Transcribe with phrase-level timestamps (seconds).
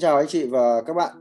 [0.00, 1.14] Xin chào anh chị và các bạn.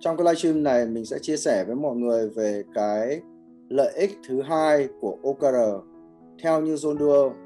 [0.00, 3.20] Trong cái livestream này mình sẽ chia sẻ với mọi người về cái
[3.68, 5.56] lợi ích thứ hai của OKR
[6.42, 7.36] theo như John Doerr.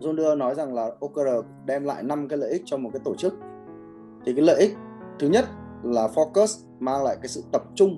[0.00, 3.00] John Doerr nói rằng là OKR đem lại 5 cái lợi ích cho một cái
[3.04, 3.34] tổ chức.
[4.26, 4.72] Thì cái lợi ích
[5.18, 5.44] thứ nhất
[5.82, 7.96] là focus mang lại cái sự tập trung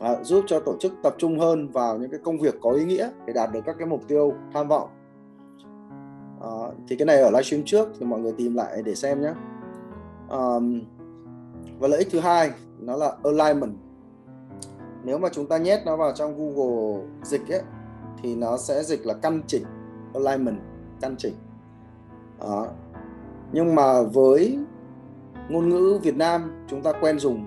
[0.00, 2.84] à, giúp cho tổ chức tập trung hơn vào những cái công việc có ý
[2.84, 4.88] nghĩa để đạt được các cái mục tiêu tham vọng
[6.40, 6.50] à,
[6.88, 9.32] thì cái này ở livestream trước thì mọi người tìm lại để xem nhé
[10.32, 10.80] um,
[11.78, 13.74] và lợi ích thứ hai nó là alignment
[15.04, 17.62] nếu mà chúng ta nhét nó vào trong Google dịch ấy
[18.22, 19.64] thì nó sẽ dịch là căn chỉnh
[20.14, 20.58] alignment
[21.00, 21.34] căn chỉnh
[22.40, 22.66] đó.
[23.52, 24.58] nhưng mà với
[25.48, 27.46] ngôn ngữ Việt Nam chúng ta quen dùng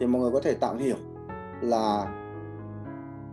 [0.00, 0.96] thì mọi người có thể tạm hiểu
[1.60, 2.06] là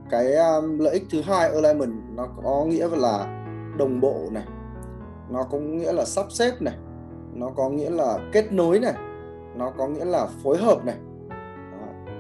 [0.09, 3.45] cái um, lợi ích thứ hai alignment nó có nghĩa là
[3.77, 4.45] đồng bộ này
[5.29, 6.75] nó có nghĩa là sắp xếp này
[7.33, 8.93] nó có nghĩa là kết nối này,
[9.55, 10.95] nó có nghĩa là phối hợp này.
[11.71, 12.13] Đó.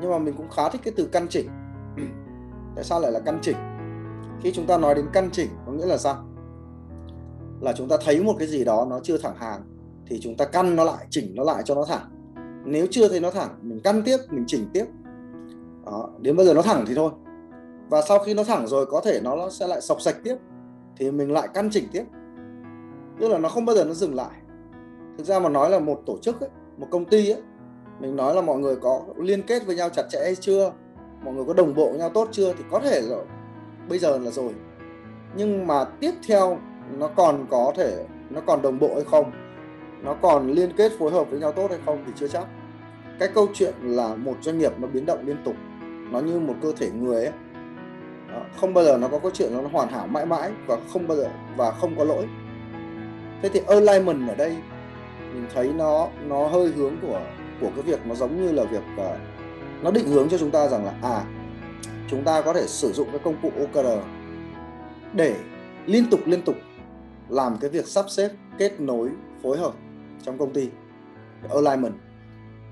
[0.00, 1.48] nhưng mà mình cũng khá thích cái từ căn chỉnh.
[2.74, 3.56] Tại sao lại là căn chỉnh?
[4.42, 6.24] Khi chúng ta nói đến căn chỉnh, có nghĩa là sao?
[7.60, 9.62] Là chúng ta thấy một cái gì đó nó chưa thẳng hàng,
[10.06, 12.02] thì chúng ta căn nó lại, chỉnh nó lại cho nó thẳng.
[12.64, 14.84] Nếu chưa thấy nó thẳng, mình căn tiếp, mình chỉnh tiếp.
[15.86, 16.10] Đó.
[16.20, 17.10] đến bây giờ nó thẳng thì thôi.
[17.90, 20.36] Và sau khi nó thẳng rồi, có thể nó sẽ lại sọc sạch tiếp,
[20.96, 22.04] thì mình lại căn chỉnh tiếp
[23.22, 24.30] tức là nó không bao giờ nó dừng lại.
[25.18, 27.42] Thực ra mà nói là một tổ chức ấy, một công ty ấy
[28.00, 30.72] mình nói là mọi người có liên kết với nhau chặt chẽ hay chưa
[31.24, 33.24] mọi người có đồng bộ với nhau tốt chưa thì có thể rồi
[33.88, 34.52] bây giờ là rồi.
[35.36, 36.58] Nhưng mà tiếp theo
[36.98, 39.30] nó còn có thể nó còn đồng bộ hay không
[40.02, 42.46] nó còn liên kết phối hợp với nhau tốt hay không thì chưa chắc.
[43.18, 45.54] Cái câu chuyện là một doanh nghiệp nó biến động liên tục
[46.10, 47.32] nó như một cơ thể người ấy.
[48.60, 51.16] Không bao giờ nó có câu chuyện nó hoàn hảo mãi mãi và không bao
[51.16, 52.28] giờ và không có lỗi
[53.42, 54.56] thế thì alignment ở đây
[55.32, 57.20] mình thấy nó nó hơi hướng của
[57.60, 59.16] của cái việc nó giống như là việc uh,
[59.82, 61.24] nó định hướng cho chúng ta rằng là à
[62.10, 63.88] chúng ta có thể sử dụng cái công cụ OKR
[65.12, 65.36] để
[65.86, 66.56] liên tục liên tục
[67.28, 69.10] làm cái việc sắp xếp kết nối
[69.42, 69.72] phối hợp
[70.22, 70.68] trong công ty.
[71.50, 71.94] Alignment.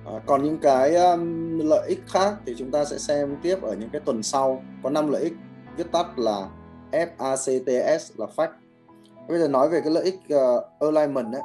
[0.06, 3.74] À, còn những cái um, lợi ích khác thì chúng ta sẽ xem tiếp ở
[3.74, 4.62] những cái tuần sau.
[4.82, 5.32] Có 5 lợi ích.
[5.76, 6.48] Viết tắt là
[6.90, 8.52] FACTS là fact
[9.28, 11.42] bây giờ nói về cái lợi ích uh, alignment đấy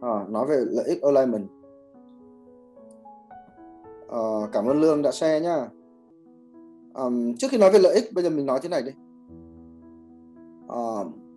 [0.00, 1.48] à, ờ, nói về lợi ích alignment.
[4.08, 4.18] À,
[4.52, 5.68] cảm ơn lương đã share nhá.
[6.94, 8.92] Um, trước khi nói về lợi ích bây giờ mình nói thế này đi.
[10.68, 10.80] À,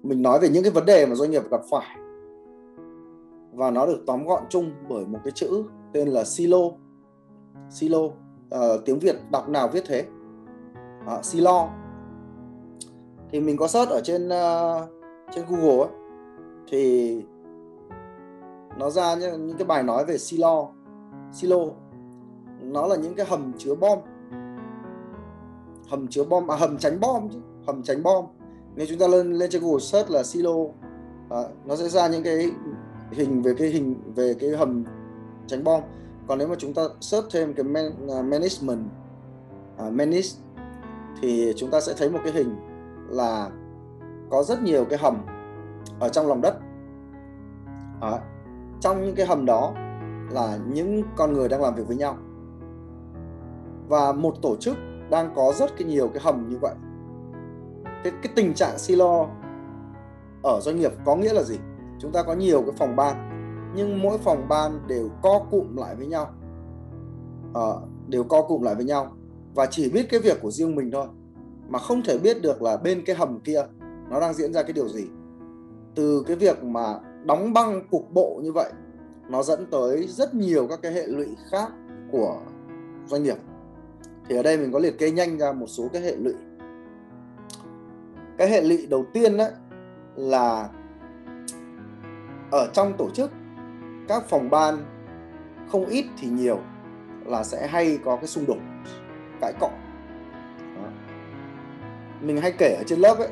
[0.03, 1.97] mình nói về những cái vấn đề mà doanh nghiệp gặp phải.
[3.53, 5.63] Và nó được tóm gọn chung bởi một cái chữ
[5.93, 6.57] tên là silo.
[7.69, 8.11] Silo uh,
[8.85, 10.05] tiếng việt đọc nào viết thế?
[11.17, 11.69] Uh, silo
[13.31, 14.89] thì mình có search ở trên uh,
[15.35, 15.89] trên Google ấy,
[16.67, 17.15] thì
[18.79, 20.67] nó ra những, những cái bài nói về silo
[21.33, 21.57] silo.
[22.61, 23.99] Nó là những cái hầm chứa bom.
[25.87, 28.25] Hầm chứa bom à hầm tránh bom chứ hầm tránh bom.
[28.75, 30.55] Nếu chúng ta lên lên trên Google search là silo.
[31.29, 32.51] À, nó sẽ ra những cái
[33.11, 34.83] hình về cái hình về cái hầm
[35.47, 35.81] tránh bom.
[36.27, 38.85] Còn nếu mà chúng ta search thêm cái man, uh, à, management
[39.87, 40.29] uh, manage
[41.21, 42.55] thì chúng ta sẽ thấy một cái hình
[43.11, 43.49] là
[44.29, 45.25] có rất nhiều cái hầm
[45.99, 46.59] ở trong lòng đất.
[48.01, 48.19] À,
[48.79, 49.73] trong những cái hầm đó
[50.31, 52.17] là những con người đang làm việc với nhau.
[53.87, 54.77] Và một tổ chức
[55.09, 56.75] đang có rất cái nhiều cái hầm như vậy.
[58.03, 59.27] Cái, cái tình trạng silo
[60.43, 61.57] ở doanh nghiệp có nghĩa là gì?
[61.99, 63.31] Chúng ta có nhiều cái phòng ban
[63.75, 66.27] nhưng mỗi phòng ban đều co cụm lại với nhau.
[67.53, 67.69] À,
[68.07, 69.11] đều co cụm lại với nhau.
[69.55, 71.07] Và chỉ biết cái việc của riêng mình thôi
[71.71, 73.63] mà không thể biết được là bên cái hầm kia
[74.09, 75.07] nó đang diễn ra cái điều gì.
[75.95, 78.71] Từ cái việc mà đóng băng cục bộ như vậy,
[79.29, 81.71] nó dẫn tới rất nhiều các cái hệ lụy khác
[82.11, 82.39] của
[83.07, 83.37] doanh nghiệp.
[84.29, 86.33] Thì ở đây mình có liệt kê nhanh ra một số cái hệ lụy.
[88.37, 89.51] Cái hệ lụy đầu tiên đấy
[90.15, 90.69] là
[92.51, 93.31] ở trong tổ chức,
[94.07, 94.77] các phòng ban
[95.71, 96.59] không ít thì nhiều
[97.25, 98.57] là sẽ hay có cái xung đột,
[99.41, 99.69] cãi cọ
[102.21, 103.29] mình hay kể ở trên lớp ấy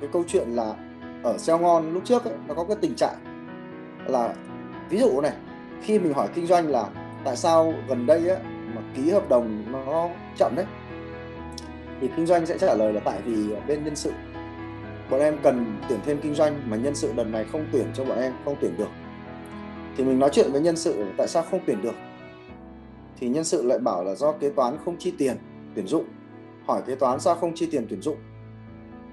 [0.00, 0.74] cái câu chuyện là
[1.22, 3.14] ở xeo ngon lúc trước ấy, nó có cái tình trạng
[4.06, 4.34] là
[4.90, 5.32] ví dụ này
[5.82, 6.88] khi mình hỏi kinh doanh là
[7.24, 8.38] tại sao gần đây ấy,
[8.74, 10.66] mà ký hợp đồng nó chậm đấy
[12.00, 14.12] thì kinh doanh sẽ trả lời là tại vì bên nhân sự.
[15.10, 18.04] Bọn em cần tuyển thêm kinh doanh mà nhân sự lần này không tuyển cho
[18.04, 18.88] bọn em không tuyển được.
[19.96, 21.94] Thì mình nói chuyện với nhân sự tại sao không tuyển được?
[23.20, 25.36] Thì nhân sự lại bảo là do kế toán không chi tiền
[25.74, 26.04] tuyển dụng.
[26.66, 28.16] Hỏi kế toán sao không chi tiền tuyển dụng?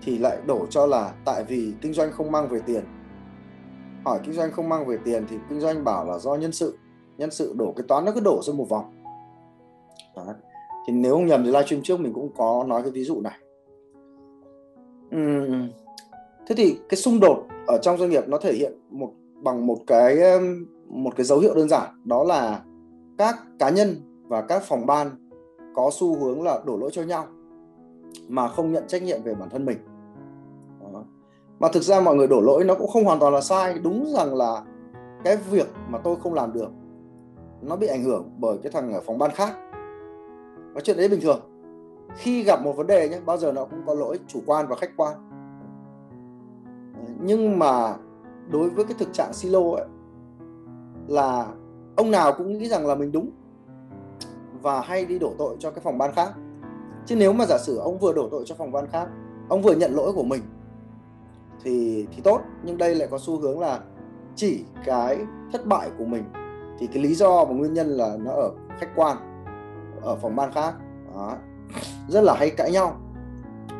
[0.01, 2.83] Thì lại đổ cho là tại vì kinh doanh không mang về tiền.
[4.05, 6.77] Hỏi kinh doanh không mang về tiền thì kinh doanh bảo là do nhân sự.
[7.17, 8.93] Nhân sự đổ cái toán nó cứ đổ ra một vòng.
[10.15, 10.25] Đó.
[10.87, 13.39] thì nếu không nhầm thì livestream trước mình cũng có nói cái ví dụ này.
[15.15, 15.69] Uhm.
[16.47, 19.11] thế thì cái xung đột ở trong doanh nghiệp nó thể hiện một,
[19.43, 20.17] bằng một cái
[20.87, 22.01] một cái dấu hiệu đơn giản.
[22.05, 22.63] Đó là
[23.17, 23.95] các cá nhân
[24.27, 25.09] và các phòng ban
[25.75, 27.25] có xu hướng là đổ lỗi cho nhau
[28.27, 29.77] mà không nhận trách nhiệm về bản thân mình.
[30.93, 31.03] Đó.
[31.59, 33.79] mà thực ra mọi người đổ lỗi nó cũng không hoàn toàn là sai.
[33.83, 34.63] Đúng rằng là
[35.23, 36.69] cái việc mà tôi không làm được,
[37.61, 39.55] nó bị ảnh hưởng bởi cái thằng ở phòng ban khác.
[40.73, 41.39] Và chuyện đấy bình thường.
[42.15, 44.75] Khi gặp một vấn đề nhé, bao giờ nó cũng có lỗi, chủ quan và
[44.75, 45.13] khách quan.
[47.21, 47.95] Nhưng mà
[48.51, 49.85] đối với cái thực trạng silo ấy,
[51.07, 51.47] là
[51.95, 53.29] ông nào cũng nghĩ rằng là mình đúng
[54.61, 56.33] và hay đi đổ tội cho cái phòng ban khác
[57.07, 59.07] chứ nếu mà giả sử ông vừa đổ tội cho phòng ban khác
[59.49, 60.41] ông vừa nhận lỗi của mình
[61.63, 62.41] thì thì tốt.
[62.63, 63.79] Nhưng đây lại có xu hướng là
[64.35, 65.17] chỉ cái
[65.51, 66.23] thất bại của mình
[66.79, 69.43] thì cái lý do và nguyên nhân là nó ở khách quan
[70.01, 70.73] ở phòng ban khác.
[71.13, 71.37] Đó.
[72.07, 72.95] rất là hay cãi nhau.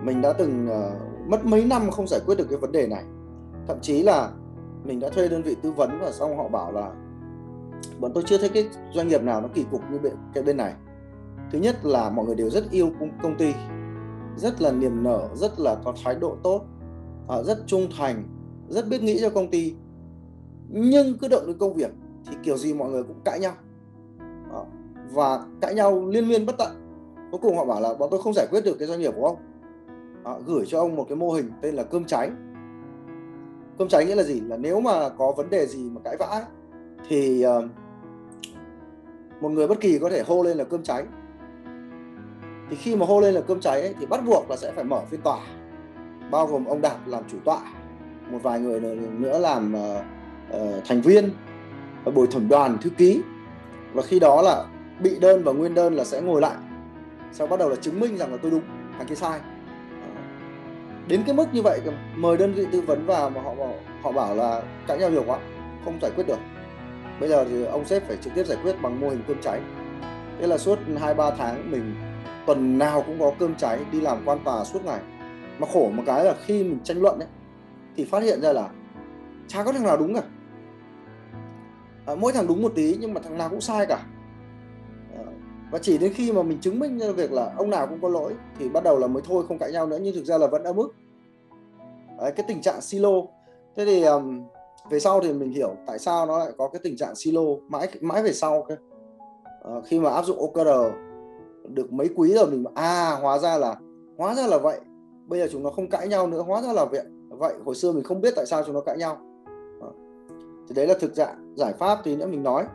[0.01, 3.03] Mình đã từng uh, mất mấy năm không giải quyết được cái vấn đề này.
[3.67, 4.29] Thậm chí là
[4.83, 6.91] mình đã thuê đơn vị tư vấn và xong họ bảo là
[7.99, 10.57] bọn tôi chưa thấy cái doanh nghiệp nào nó kỳ cục như bên cái bên
[10.57, 10.73] này
[11.51, 12.91] thứ nhất là mọi người đều rất yêu
[13.23, 13.53] công ty
[14.37, 16.61] rất là niềm nở rất là có thái độ tốt
[17.27, 18.23] à, rất trung thành
[18.69, 19.73] rất biết nghĩ cho công ty.
[20.69, 21.91] Nhưng cứ động đến công việc
[22.27, 23.53] thì kiểu gì mọi người cũng cãi nhau.
[25.11, 26.71] Và cãi nhau liên miên bất tận.
[27.31, 29.27] Cuối cùng họ bảo là bọn tôi không giải quyết được cái doanh nghiệp của
[29.27, 29.37] ông.
[30.23, 32.29] À, gửi cho ông một cái mô hình tên là cơm cháy
[33.77, 34.41] cơm cháy nghĩa là gì?
[34.41, 36.45] Là nếu mà có vấn đề gì mà cãi vã
[37.07, 37.63] thì uh,
[39.41, 41.03] một người bất kỳ có thể hô lên là cơm cháy
[42.69, 44.83] thì khi mà hô lên là cơm cháy ấy, thì bắt buộc là sẽ phải
[44.83, 45.39] mở phiên tòa
[46.31, 47.59] bao gồm ông đạt làm chủ tọa
[48.31, 48.79] một vài người
[49.19, 50.03] nữa làm uh,
[50.55, 51.29] uh, thành viên
[52.03, 53.21] và bồi thẩm đoàn thư ký.
[53.93, 54.65] Và khi đó là
[54.99, 56.55] bị đơn và nguyên đơn là sẽ ngồi lại
[57.31, 58.61] sau bắt đầu là chứng minh rằng là tôi đúng
[58.97, 59.39] thằng kia sai.
[61.07, 61.81] Đến cái mức như vậy
[62.15, 65.23] mời đơn vị tư vấn vào mà họ bảo, họ bảo là cãi nhau nhiều
[65.27, 65.39] quá
[65.85, 66.39] không giải quyết được.
[67.19, 69.61] Bây giờ thì ông sếp phải trực tiếp giải quyết bằng mô hình cơm cháy.
[70.39, 71.95] Thế là suốt 2-3 tháng mình
[72.47, 74.99] tuần nào cũng có cơm cháy đi làm quan tòa suốt ngày.
[75.59, 77.27] Mà khổ một cái là khi mình tranh luận ấy
[77.95, 78.69] thì phát hiện ra là
[79.47, 80.21] chả có thằng nào đúng cả.
[82.05, 83.99] À, mỗi thằng đúng một tí nhưng mà thằng nào cũng sai cả.
[85.17, 85.23] À,
[85.71, 88.09] và chỉ đến khi mà mình chứng minh ra việc là ông nào cũng có
[88.09, 90.47] lỗi thì bắt đầu là mới thôi không cãi nhau nữa nhưng thực ra là
[90.47, 90.95] vẫn ở mức
[92.17, 93.09] Đấy, cái tình trạng silo.
[93.75, 94.43] Thế thì um,
[94.89, 97.87] về sau thì mình hiểu tại sao nó lại có cái tình trạng silo mãi
[98.01, 98.75] mãi về sau cơ.
[99.63, 100.69] À, khi mà áp dụng OKR
[101.67, 103.75] được mấy quý rồi mình à hóa ra là
[104.17, 104.81] hóa ra là vậy.
[105.27, 107.53] Bây giờ chúng nó không cãi nhau nữa hóa ra là vậy vậy.
[107.65, 109.17] Hồi xưa mình không biết tại sao chúng nó cãi nhau.
[110.67, 112.65] Thì đấy là thực trạng giải pháp thì nữa mình nói.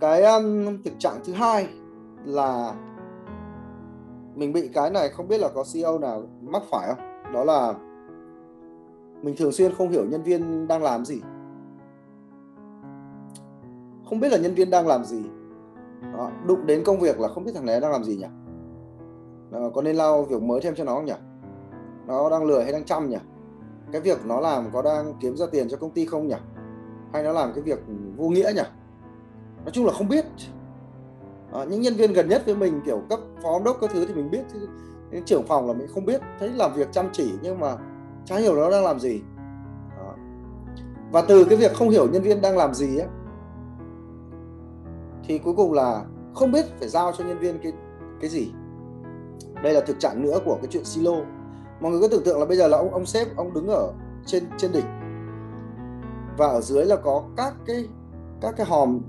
[0.00, 1.68] Cái um, thực trạng thứ hai
[2.24, 2.74] là
[4.34, 7.32] mình bị cái này không biết là có CEO nào mắc phải không?
[7.32, 7.74] Đó là
[9.22, 11.20] mình thường xuyên không hiểu nhân viên đang làm gì.
[14.08, 15.22] Không biết là nhân viên đang làm gì
[16.12, 18.26] đó, đụng đến công việc là không biết thằng này đang làm gì nhỉ?
[19.50, 21.12] Đó, có nên lao việc mới thêm cho nó không nhỉ?
[22.06, 23.18] Nó đang lười hay đang chăm nhỉ?
[23.92, 26.34] Cái việc nó làm có đang kiếm ra tiền cho công ty không nhỉ?
[27.12, 27.78] Hay nó làm cái việc
[28.16, 28.62] vô nghĩa nhỉ?
[29.64, 30.24] Nói chung là không biết.
[31.52, 34.06] À, những nhân viên gần nhất với mình kiểu cấp phó giám đốc các thứ
[34.06, 34.68] thì mình biết chứ.
[35.24, 36.20] Trưởng phòng là mình không biết.
[36.38, 37.76] Thấy làm việc chăm chỉ nhưng mà
[38.24, 39.20] chả hiểu nó đang làm gì.
[39.98, 40.14] Đó.
[41.12, 43.08] và từ cái việc không hiểu nhân viên đang làm gì ấy
[45.26, 46.04] thì cuối cùng là
[46.34, 47.72] không biết phải giao cho nhân viên cái
[48.20, 48.52] cái gì.
[49.62, 51.16] Đây là thực trạng nữa của cái chuyện silo.
[51.80, 53.92] Mọi người có tưởng tượng là bây giờ là ông ông sếp ông đứng ở
[54.26, 54.84] trên trên đỉnh.
[56.38, 57.84] Và ở dưới là có các cái
[58.40, 59.00] các cái hòm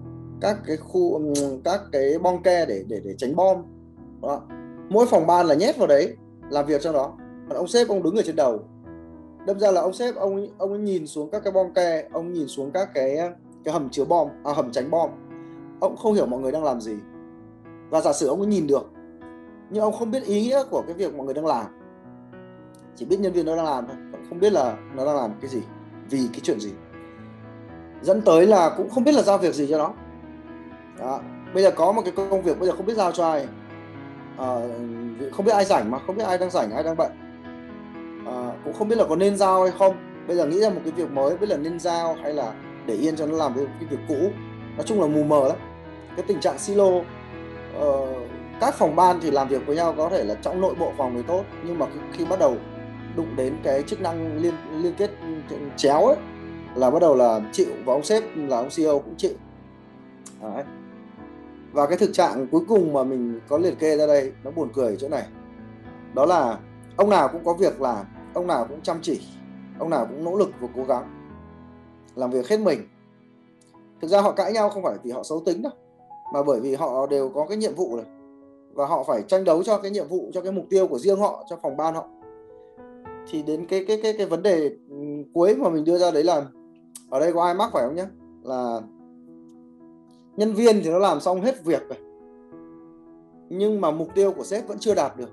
[0.41, 1.21] các cái khu
[1.63, 3.57] các cái bong ke để để để tránh bom.
[4.21, 4.41] Đó.
[4.89, 6.15] mỗi phòng ban là nhét vào đấy
[6.49, 7.13] làm việc trong đó.
[7.49, 8.59] Còn ông sếp ông đứng ở trên đầu.
[9.45, 12.47] Đâm ra là ông sếp ông ông nhìn xuống các cái bong ke ông nhìn
[12.47, 13.17] xuống các cái
[13.63, 15.09] cái hầm chứa bom à, hầm tránh bom
[15.79, 16.95] ông không hiểu mọi người đang làm gì.
[17.89, 18.91] Và giả sử ông ấy nhìn được
[19.69, 21.65] nhưng ông không biết ý nghĩa của cái việc mọi người đang làm.
[22.95, 23.95] Chỉ biết nhân viên nó đang làm thôi
[24.29, 25.61] không biết là nó đang làm cái gì
[26.09, 26.71] vì cái chuyện gì.
[28.01, 29.93] Dẫn tới là cũng không biết là giao việc gì cho nó.
[30.99, 31.19] Đó.
[31.53, 33.47] bây giờ có một cái công việc bây giờ không biết giao cho ai.
[34.37, 34.55] À,
[35.31, 37.11] không biết ai rảnh mà không biết ai đang rảnh ai đang bận.
[38.25, 39.95] À, cũng không biết là có nên giao hay không.
[40.27, 42.53] Bây giờ nghĩ ra một cái việc mới biết là nên giao hay là
[42.85, 44.29] để yên cho nó làm cái, cái việc cũ.
[44.75, 45.57] Nói chung là mù mờ lắm
[46.17, 46.85] cái tình trạng silo.
[46.85, 47.03] Uh,
[48.61, 51.13] các phòng ban thì làm việc với nhau có thể là trong nội bộ phòng
[51.15, 52.55] thì tốt nhưng mà khi bắt đầu
[53.15, 55.11] đụng đến cái chức năng liên liên kết
[55.75, 56.17] chéo ấy
[56.75, 59.33] là bắt đầu là chịu và ông sếp là ông CEO cũng chịu.
[60.41, 60.63] Đấy.
[61.71, 64.69] và cái thực trạng cuối cùng mà mình có liệt kê ra đây nó buồn
[64.73, 65.23] cười chỗ này.
[66.13, 66.57] Đó là
[66.95, 69.21] ông nào cũng có việc làm ông nào cũng chăm chỉ
[69.79, 71.29] ông nào cũng nỗ lực và cố gắng
[72.15, 72.87] làm việc hết mình.
[74.01, 75.73] Thực ra họ cãi nhau không phải vì họ xấu tính đâu
[76.33, 78.05] mà bởi vì họ đều có cái nhiệm vụ này
[78.73, 81.19] và họ phải tranh đấu cho cái nhiệm vụ, cho cái mục tiêu của riêng
[81.19, 82.07] họ, cho phòng ban họ.
[83.29, 84.95] Thì đến cái cái cái cái vấn đề ừ,
[85.33, 86.45] cuối mà mình đưa ra đấy là,
[87.09, 88.05] ở đây có ai mắc phải không nhé
[88.43, 88.81] là
[90.37, 91.97] nhân viên thì nó làm xong hết việc rồi,
[93.49, 95.29] nhưng mà mục tiêu của sếp vẫn chưa đạt được.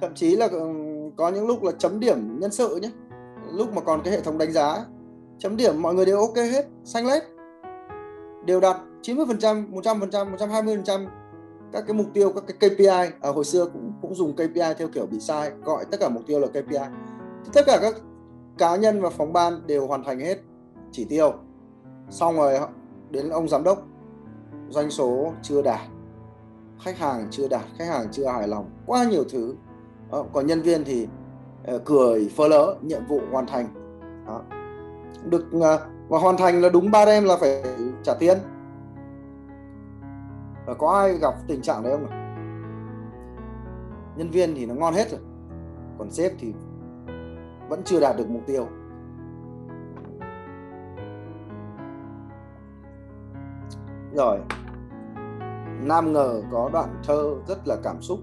[0.00, 0.72] Thậm chí là ừ,
[1.16, 2.90] có những lúc là chấm điểm nhân sự nhé
[3.52, 4.84] lúc mà còn cái hệ thống đánh giá,
[5.38, 7.22] chấm điểm mọi người đều ok hết, xanh lét
[8.44, 11.06] đều đạt 90% 100% 120%
[11.72, 14.32] các cái mục tiêu các cái KPI ở ờ, à, hồi xưa cũng cũng dùng
[14.32, 16.78] KPI theo kiểu bị sai gọi tất cả mục tiêu là KPI
[17.52, 17.94] tất cả các
[18.58, 20.38] cá nhân và phòng ban đều hoàn thành hết
[20.92, 21.32] chỉ tiêu.
[22.10, 22.58] Xong rồi
[23.10, 23.86] đến ông giám đốc
[24.68, 25.80] doanh số chưa đạt
[26.80, 29.54] khách hàng chưa đạt khách hàng chưa hài lòng quá nhiều thứ.
[30.10, 31.08] Ờ, còn nhân viên thì
[31.74, 33.68] uh, cười phơ lỡ nhiệm vụ hoàn thành.
[34.26, 34.42] Đó.
[35.24, 35.64] được uh,
[36.08, 37.62] và hoàn thành là đúng ba đêm là phải
[38.02, 38.38] trả tiền.
[40.66, 42.24] Và có ai gặp tình trạng đấy không ạ?
[44.16, 45.20] Nhân viên thì nó ngon hết rồi,
[45.98, 46.52] còn sếp thì
[47.68, 48.66] vẫn chưa đạt được mục tiêu.
[54.14, 54.38] Rồi,
[55.82, 58.18] Nam ngờ có đoạn thơ rất là cảm xúc.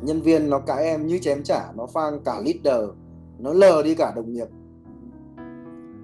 [0.00, 2.90] Nhân viên nó cãi em như chém trả, nó phang cả leader,
[3.38, 4.46] nó lờ đi cả đồng nghiệp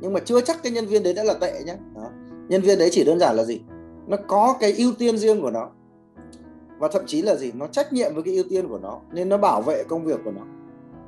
[0.01, 2.11] nhưng mà chưa chắc cái nhân viên đấy đã là tệ nhé Đó.
[2.49, 3.61] nhân viên đấy chỉ đơn giản là gì?
[4.07, 5.69] Nó có cái ưu tiên riêng của nó.
[6.79, 7.53] Và thậm chí là gì?
[7.55, 10.21] Nó trách nhiệm với cái ưu tiên của nó, nên nó bảo vệ công việc
[10.25, 10.43] của nó.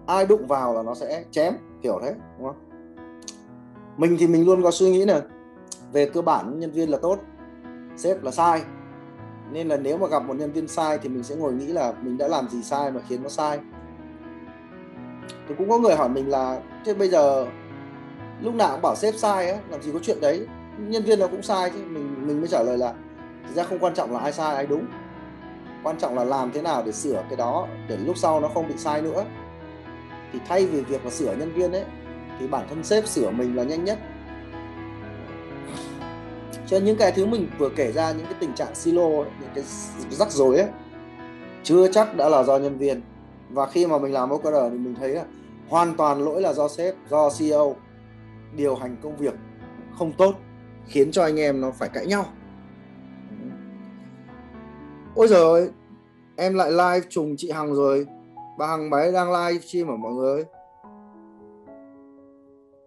[0.06, 2.56] Ai đụng vào là nó sẽ chém, kiểu thế, đúng không?
[3.97, 5.23] Mình thì mình luôn có suy nghĩ là
[5.92, 7.18] về cơ bản nhân viên là tốt,
[7.97, 8.62] sếp là sai.
[9.52, 11.92] Nên là nếu mà gặp một nhân viên sai thì mình sẽ ngồi nghĩ là
[12.02, 13.59] mình đã làm gì sai mà khiến nó sai.
[15.49, 17.47] Thì cũng có người hỏi mình là, thế bây giờ
[18.42, 20.47] lúc nào cũng bảo sếp sai á làm gì có chuyện đấy.
[20.78, 22.94] Nhân viên nó cũng sai chứ mình mình mới trả lời là
[23.47, 24.87] thực ra không quan trọng là ai sai ai đúng.
[25.82, 28.68] Quan trọng là làm thế nào để sửa cái đó để lúc sau nó không
[28.68, 29.25] bị sai nữa.
[30.32, 31.85] Thì thay vì việc mà sửa nhân viên ấy
[32.38, 33.99] thì bản thân sếp sửa mình là nhanh nhất.
[36.66, 39.50] Cho những cái thứ mình vừa kể ra những cái tình trạng silo ấy, những
[39.54, 39.64] cái
[40.11, 40.68] rắc rối ấy
[41.62, 43.02] chưa chắc đã là do nhân viên.
[43.50, 45.25] Và khi mà mình làm OKR thì mình thấy là
[45.68, 47.76] hoàn toàn lỗi là do sếp do CEO
[48.57, 49.35] điều hành công việc
[49.99, 50.35] không tốt,
[50.87, 52.25] khiến cho anh em nó phải cãi nhau.
[55.14, 55.71] Ôi giời
[56.37, 58.07] em lại live trùng chị Hằng rồi.
[58.59, 60.45] Bà Hằng máy đang live stream ở mọi người.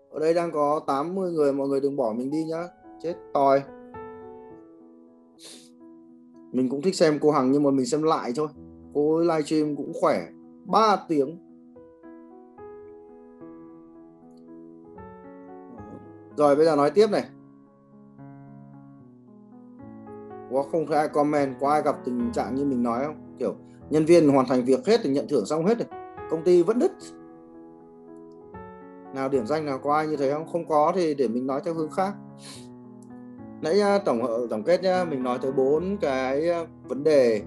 [0.09, 2.63] Ở đây đang có 80 người, mọi người đừng bỏ mình đi nhá.
[3.01, 3.63] Chết tòi
[6.51, 8.47] mình cũng thích xem cô Hằng nhưng mà mình xem lại thôi.
[8.93, 10.27] Cô live livestream cũng khỏe.
[10.65, 11.42] 3 tiếng.
[16.37, 17.23] Rồi, bây giờ nói tiếp này.
[20.51, 23.35] Có không thấy ai comment, có ai gặp tình trạng như mình nói không?
[23.39, 23.55] Kiểu,
[23.89, 25.87] nhân viên hoàn thành việc hết thì nhận thưởng xong hết rồi
[26.29, 26.91] công ty vẫn đứt.
[29.13, 30.47] Nào, điểm danh nào, có ai như thế không?
[30.51, 32.13] Không có thì để mình nói theo hướng khác.
[33.61, 37.41] Nãy à, tổng ờ, tổng kết nhá, mình nói tới bốn cái à, vấn đề,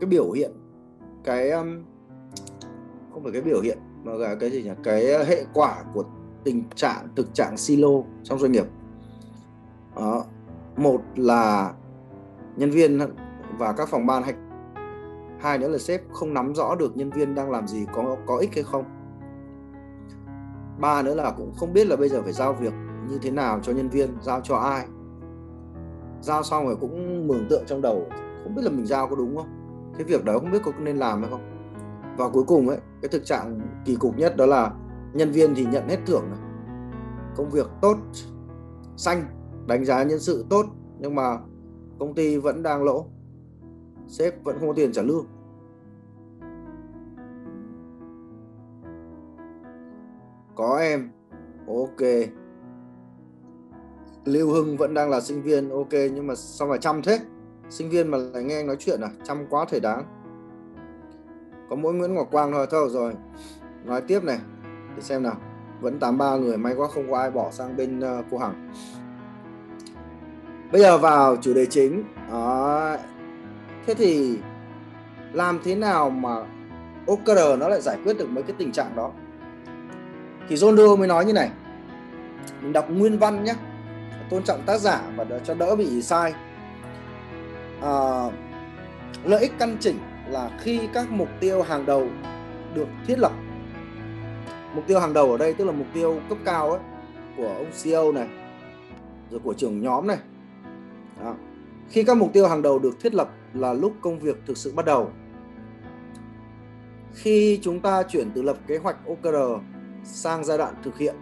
[0.00, 0.50] cái biểu hiện,
[1.24, 1.50] cái
[3.12, 4.70] không phải cái biểu hiện, mà là cái gì nhỉ?
[4.84, 6.04] Cái à, hệ quả của
[6.44, 8.66] tình trạng, thực trạng silo trong doanh nghiệp.
[9.96, 10.24] Đó.
[10.76, 11.72] một là
[12.56, 12.98] nhân viên
[13.58, 14.34] và các phòng ban hay
[15.40, 18.36] hai nữa là sếp không nắm rõ được nhân viên đang làm gì, có có
[18.36, 18.84] ích hay không.
[20.80, 22.72] Ba nữa là cũng không biết là bây giờ phải giao việc
[23.08, 24.86] như thế nào cho nhân viên, giao cho ai.
[26.22, 28.06] Giao xong rồi cũng mường tượng trong đầu,
[28.42, 29.48] không biết là mình giao có đúng không?
[29.96, 31.40] Cái việc đó không biết có nên làm hay không?
[32.16, 34.72] Và cuối cùng ấy, cái thực trạng kỳ cục nhất đó là
[35.14, 36.38] nhân viên thì nhận hết thưởng này.
[37.36, 37.96] Công việc tốt,
[38.96, 39.24] xanh,
[39.66, 40.66] đánh giá nhân sự tốt,
[40.98, 41.38] nhưng mà
[41.98, 43.06] công ty vẫn đang lỗ.
[44.06, 45.26] Sếp vẫn không có tiền trả lương.
[50.56, 51.10] Có em,
[51.66, 52.08] ok.
[54.24, 57.20] Lưu Hưng vẫn đang là sinh viên, ok, nhưng mà sao mà chăm thế?
[57.68, 59.10] Sinh viên mà lại nghe anh nói chuyện à?
[59.24, 60.04] Chăm quá thể đáng.
[61.70, 63.12] Có mỗi Nguyễn Ngọc Quang thôi thôi rồi.
[63.84, 64.38] Nói tiếp này
[65.00, 65.36] để xem nào.
[65.80, 68.72] Vẫn 83 người may quá không có ai bỏ sang bên uh, cô Hằng.
[70.72, 72.04] Bây giờ vào chủ đề chính.
[72.32, 72.98] À,
[73.86, 74.38] thế thì
[75.32, 76.36] làm thế nào mà
[77.06, 79.10] OKR nó lại giải quyết được mấy cái tình trạng đó?
[80.48, 81.50] Thì John Doe mới nói như này.
[82.62, 83.54] Mình đọc nguyên văn nhé.
[84.30, 86.34] Tôn trọng tác giả và cho đỡ bị sai.
[87.82, 88.24] À,
[89.24, 92.06] lợi ích căn chỉnh là khi các mục tiêu hàng đầu
[92.74, 93.32] được thiết lập
[94.74, 96.80] mục tiêu hàng đầu ở đây, tức là mục tiêu cấp cao ấy,
[97.36, 98.28] của ông CEO này,
[99.30, 100.18] rồi của trưởng nhóm này.
[101.22, 101.34] Đó.
[101.88, 104.72] khi các mục tiêu hàng đầu được thiết lập là lúc công việc thực sự
[104.76, 105.10] bắt đầu.
[107.14, 109.36] Khi chúng ta chuyển từ lập kế hoạch OKR
[110.04, 111.16] sang giai đoạn thực hiện,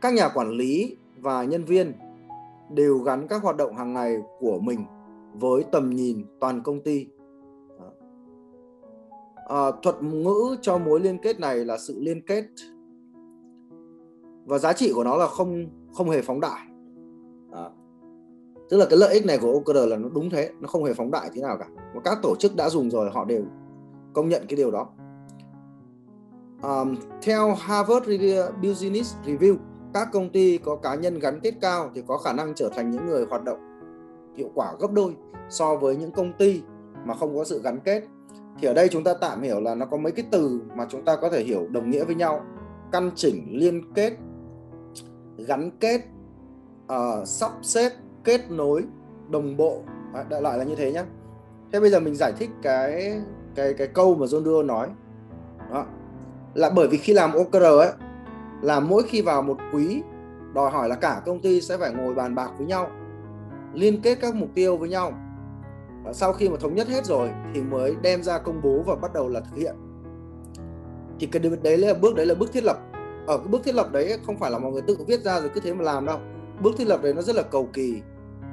[0.00, 1.92] các nhà quản lý và nhân viên
[2.70, 4.84] đều gắn các hoạt động hàng ngày của mình
[5.34, 7.06] với tầm nhìn toàn công ty
[9.50, 12.44] à, thuật ngữ cho mối liên kết này là sự liên kết.
[14.46, 16.66] Và giá trị của nó là không không hề phóng đại.
[17.52, 17.70] À.
[18.70, 20.94] tức là cái lợi ích này của OKR là nó đúng thế nó không hề
[20.94, 21.66] phóng đại thế nào cả.
[21.94, 23.44] Và các tổ chức đã dùng rồi họ đều
[24.12, 24.88] công nhận cái điều đó.
[26.62, 28.06] Um, theo Harvard
[28.62, 29.56] Business Review
[29.94, 32.90] các công ty có cá nhân gắn kết cao thì có khả năng trở thành
[32.90, 33.58] những người hoạt động
[34.36, 35.16] hiệu quả gấp đôi
[35.48, 36.62] so với những công ty
[37.04, 38.02] mà không có sự gắn kết
[38.60, 41.04] thì ở đây chúng ta tạm hiểu là nó có mấy cái từ mà chúng
[41.04, 42.44] ta có thể hiểu đồng nghĩa với nhau.
[42.92, 44.12] Căn chỉnh liên kết
[45.36, 46.00] gắn kết
[46.92, 47.92] uh, sắp xếp
[48.24, 48.84] kết nối
[49.28, 49.82] đồng bộ.
[50.30, 51.04] Đại loại là như thế nhé
[51.72, 53.20] thế bây giờ mình giải thích cái
[53.54, 54.88] cái cái câu mà John Doe nói.
[55.72, 55.86] Đó.
[56.54, 57.92] Là bởi vì khi làm OKR ấy
[58.62, 60.02] là mỗi khi vào một quý
[60.54, 62.90] đòi hỏi là cả công ty sẽ phải ngồi bàn bạc với nhau
[63.74, 65.12] liên kết các mục tiêu với nhau
[66.12, 69.12] sau khi mà thống nhất hết rồi thì mới đem ra công bố và bắt
[69.14, 69.74] đầu là thực hiện.
[71.20, 72.76] Thì cái đấy là bước, đấy là bước thiết lập.
[73.26, 75.50] Ở cái bước thiết lập đấy không phải là mọi người tự viết ra rồi
[75.54, 76.18] cứ thế mà làm đâu.
[76.62, 78.02] Bước thiết lập đấy nó rất là cầu kỳ.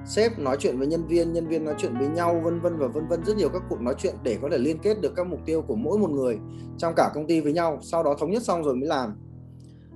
[0.06, 2.88] Sếp nói chuyện với nhân viên nhân viên nói chuyện với nhau, vân vân và
[2.88, 5.28] vân vân, rất nhiều các cuộc nói chuyện để có thể liên kết được các
[5.28, 6.40] mục tiêu của mỗi một người
[6.78, 7.80] trong cả công ty với nhau.
[7.82, 9.16] Sau đó thống nhất xong rồi mới làm.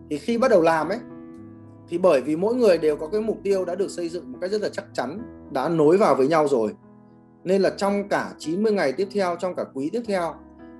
[0.09, 0.99] Thì khi bắt đầu làm ấy,
[1.89, 4.37] thì bởi vì mỗi người đều có cái mục tiêu đã được xây dựng một
[4.41, 5.21] cách rất là chắc chắn,
[5.51, 6.73] đã nối vào với nhau rồi
[7.43, 10.35] nên là trong cả 90 ngày tiếp theo trong cả quý tiếp theo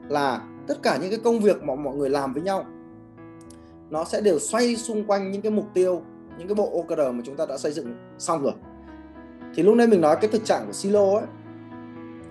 [0.10, 2.66] là tất cả những cái công việc mà mọi người làm với nhau
[3.90, 6.02] nó sẽ đều xoay xung quanh những cái mục tiêu
[6.38, 8.54] những cái bộ OKR mà chúng ta đã xây dựng xong rồi.
[9.56, 11.26] Thì lúc nãy mình nói cái thực trạng của silo ấy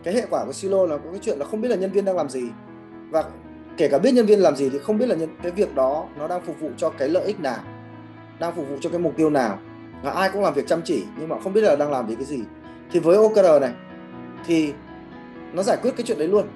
[0.02, 2.04] cái hệ quả của silo là có cái chuyện là không biết là nhân viên
[2.04, 2.42] đang làm gì.
[3.10, 3.24] Và
[3.76, 6.08] kể cả biết nhân viên làm gì thì không biết là nhân, cái việc đó
[6.18, 7.58] nó đang phục vụ cho cái lợi ích nào
[8.40, 9.58] đang phục vụ cho cái mục tiêu nào.
[10.02, 12.14] Và ai cũng làm việc chăm chỉ nhưng mà không biết là đang làm vì
[12.14, 12.38] cái gì.
[12.90, 13.74] Thì với OKR này
[14.46, 14.72] thì
[15.53, 16.48] nó giải quyết cái chuyện đấy luôn.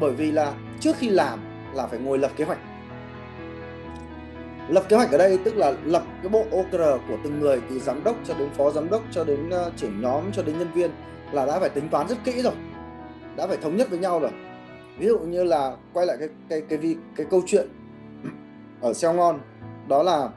[0.00, 1.38] Bởi vì là trước khi làm
[1.74, 2.58] là phải ngồi lập kế hoạch.
[4.68, 7.78] Lập kế hoạch ở đây tức là lập cái bộ OKR của từng người từ
[7.78, 10.72] giám đốc cho đến phó giám đốc cho đến ờ, trưởng nhóm cho đến nhân
[10.74, 10.90] viên
[11.32, 12.52] là đã phải tính toán rất kỹ rồi.
[13.36, 14.30] Đã phải thống nhất với nhau rồi.
[14.98, 17.68] Ví dụ như là quay lại cái cái cái cái, cái câu chuyện
[18.80, 19.40] ở xeo ngon
[19.88, 20.28] đó là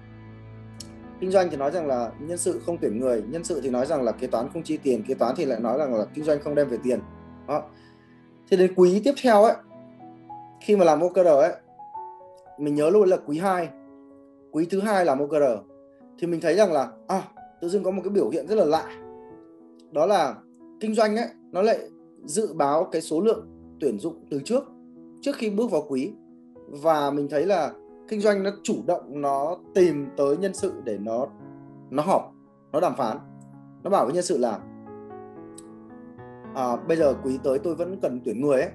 [1.20, 3.86] kinh doanh thì nói rằng là nhân sự không tuyển người nhân sự thì nói
[3.86, 6.26] rằng là kế toán không chi tiền kế toán thì lại nói rằng là kinh
[6.26, 7.00] doanh không đem về tiền.
[7.48, 7.64] Đó.
[8.50, 9.56] Thế đến quý tiếp theo ấy
[10.62, 11.54] khi mà làm OKR ấy
[12.60, 13.70] mình nhớ luôn là quý 2
[14.52, 15.44] quý thứ hai làm OKR
[16.20, 17.24] thì mình thấy rằng là à,
[17.62, 18.86] tự dưng có một cái biểu hiện rất là lạ.
[19.92, 20.36] Đó là
[20.80, 21.80] kinh doanh ấy nó lại
[22.26, 23.48] dự báo cái số lượng
[23.80, 24.64] tuyển dụng từ trước
[25.22, 26.12] trước khi bước vào quý.
[26.68, 27.72] Và mình thấy là
[28.08, 31.28] kinh doanh nó chủ động nó tìm tới nhân sự để nó
[31.90, 32.34] nó họp
[32.72, 33.18] nó đàm phán.
[33.84, 34.60] Nó bảo với nhân sự là
[36.56, 38.72] à, bây giờ quý tới tôi vẫn cần tuyển người ấy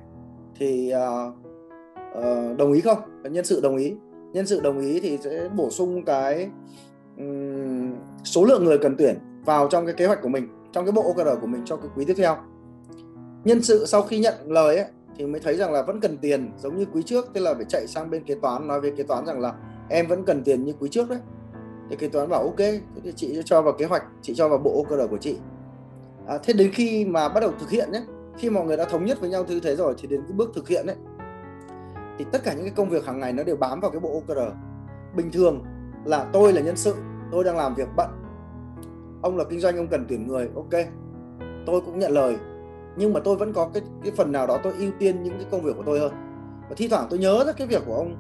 [0.56, 1.32] thì à,
[2.14, 2.98] à, đồng ý không?
[3.30, 3.94] Nhân sự đồng ý.
[4.32, 6.50] Nhân sự đồng ý thì sẽ bổ sung cái
[7.18, 10.92] um, số lượng người cần tuyển vào trong cái kế hoạch của mình trong cái
[10.92, 12.36] bộ OKR của mình cho cái quý tiếp theo.
[13.44, 14.86] Nhân sự sau khi nhận lời ấy,
[15.22, 17.30] thì mới thấy rằng là vẫn cần tiền giống như quý trước.
[17.34, 19.54] Thế là phải chạy sang bên kế toán nói với kế toán rằng là
[19.88, 21.18] em vẫn cần tiền như quý trước đấy.
[21.90, 24.58] Thì kế toán bảo ok thế thì chị cho vào kế hoạch chị cho vào
[24.58, 25.36] bộ OKR của chị.
[26.26, 28.02] À, thế đến khi mà bắt đầu thực hiện nhé
[28.38, 30.50] khi mọi người đã thống nhất với nhau như thế rồi thì đến cái bước
[30.54, 30.96] thực hiện đấy
[32.18, 34.14] thì tất cả những cái công việc hàng ngày nó đều bám vào cái bộ
[34.14, 34.40] OKR
[35.16, 35.64] bình thường
[36.04, 36.94] là tôi là nhân sự
[37.32, 38.10] tôi đang làm việc bận.
[39.22, 40.84] Ông là kinh doanh ông cần tuyển người ok.
[41.66, 42.36] Tôi cũng nhận lời
[42.96, 45.46] nhưng mà tôi vẫn có cái cái phần nào đó tôi ưu tiên những cái
[45.50, 46.12] công việc của tôi hơn.
[46.68, 48.16] Và thi thoảng tôi nhớ ra cái việc của ông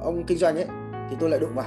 [0.00, 0.66] ông kinh doanh ấy,
[1.10, 1.66] thì tôi lại đụng vào.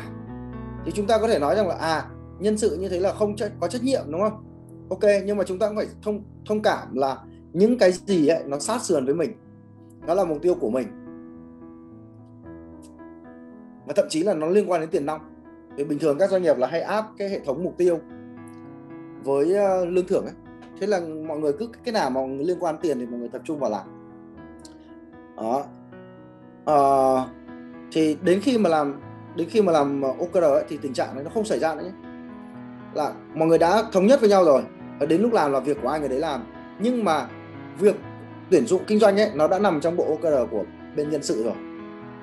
[0.85, 2.05] Thì chúng ta có thể nói rằng là à
[2.39, 4.43] nhân sự như thế là không có trách nhiệm, đúng không?
[4.89, 7.17] Ok, nhưng mà chúng ta cũng phải thông thông cảm là
[7.53, 9.31] những cái gì ấy, nó sát sườn với mình.
[10.07, 10.87] Nó là mục tiêu của mình.
[13.87, 15.21] Và thậm chí là nó liên quan đến tiền nong.
[15.77, 17.99] Thì bình thường các doanh nghiệp là hay áp cái hệ thống mục tiêu
[19.23, 20.33] với ờ, lương thưởng ấy
[20.79, 23.41] thế là mọi người cứ cái nào mà liên quan tiền thì mọi người tập
[23.45, 23.87] trung vào làm.
[25.37, 25.65] Đó.
[26.65, 26.79] À,
[27.91, 29.01] thì đến khi mà làm
[29.35, 31.83] đến khi mà làm OKR ấy, thì tình trạng này nó không xảy ra nữa
[31.83, 31.91] nhé.
[32.93, 34.61] Là mọi người đã thống nhất với nhau rồi
[35.07, 36.43] đến lúc làm là việc của ai người đấy làm.
[36.79, 37.27] Nhưng mà
[37.79, 37.95] việc
[38.49, 40.63] tuyển dụng kinh doanh ấy nó đã nằm trong bộ OKR của
[40.95, 41.53] bên nhân sự rồi.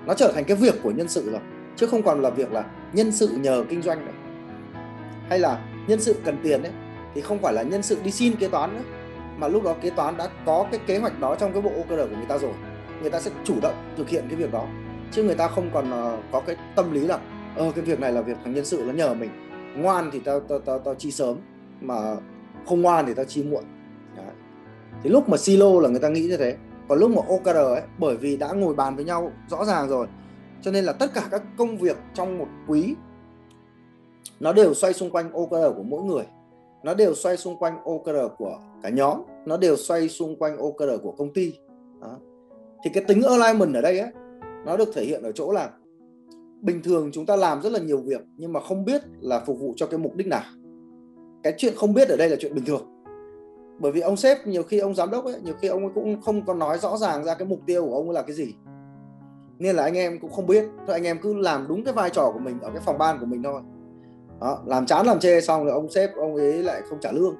[0.07, 1.41] Nó trở thành cái việc của nhân sự rồi
[1.77, 4.12] chứ không còn là việc là nhân sự nhờ kinh doanh nữa.
[5.29, 6.73] Hay là nhân sự cần tiền ấy
[7.14, 8.83] thì không phải là nhân sự đi xin kế toán nữa
[9.37, 12.11] mà lúc đó kế toán đã có cái kế hoạch đó trong cái bộ OKR
[12.11, 12.53] của người ta rồi.
[13.01, 14.66] Người ta sẽ chủ động thực hiện cái việc đó.
[15.11, 17.18] Chứ người ta không còn uh, có cái tâm lý là
[17.57, 19.31] ờ cái việc này là việc thằng nhân sự nó nhờ mình.
[19.77, 21.37] Ngoan thì tao tao tao, tao chi sớm
[21.81, 22.16] mà
[22.66, 23.64] không ngoan thì tao chi muộn.
[24.16, 24.27] Đấy.
[25.03, 26.57] thì lúc mà silo là người ta nghĩ như thế.
[26.88, 30.07] Còn lúc mà OKR ấy bởi vì đã ngồi bàn với nhau rõ ràng rồi
[30.62, 32.94] cho nên là tất cả các công việc trong một quý
[34.40, 36.25] nó đều xoay xung quanh OKR của mỗi người
[36.85, 41.03] nó đều xoay xung quanh OKR của cả nhóm, nó đều xoay xung quanh OKR
[41.03, 41.59] của công ty.
[42.01, 42.18] Đó.
[42.85, 44.11] thì cái tính alignment ở đây ấy
[44.64, 45.71] nó được thể hiện ở chỗ là
[46.61, 49.59] bình thường chúng ta làm rất là nhiều việc nhưng mà không biết là phục
[49.61, 50.42] vụ cho cái mục đích nào.
[51.42, 52.92] Cái chuyện không biết ở đây là chuyện bình thường.
[53.79, 56.21] Bởi vì ông sếp nhiều khi ông giám đốc ấy, nhiều khi ông ấy cũng
[56.21, 58.55] không có nói rõ ràng ra cái mục tiêu của ông ấy là cái gì.
[59.59, 60.64] Nên là anh em cũng không biết.
[60.87, 63.18] Thôi anh em cứ làm đúng cái vai trò của mình ở cái phòng ban
[63.21, 63.62] của mình thôi
[64.43, 67.37] đó, làm chán làm chê xong rồi ông sếp ông ấy lại không trả lương.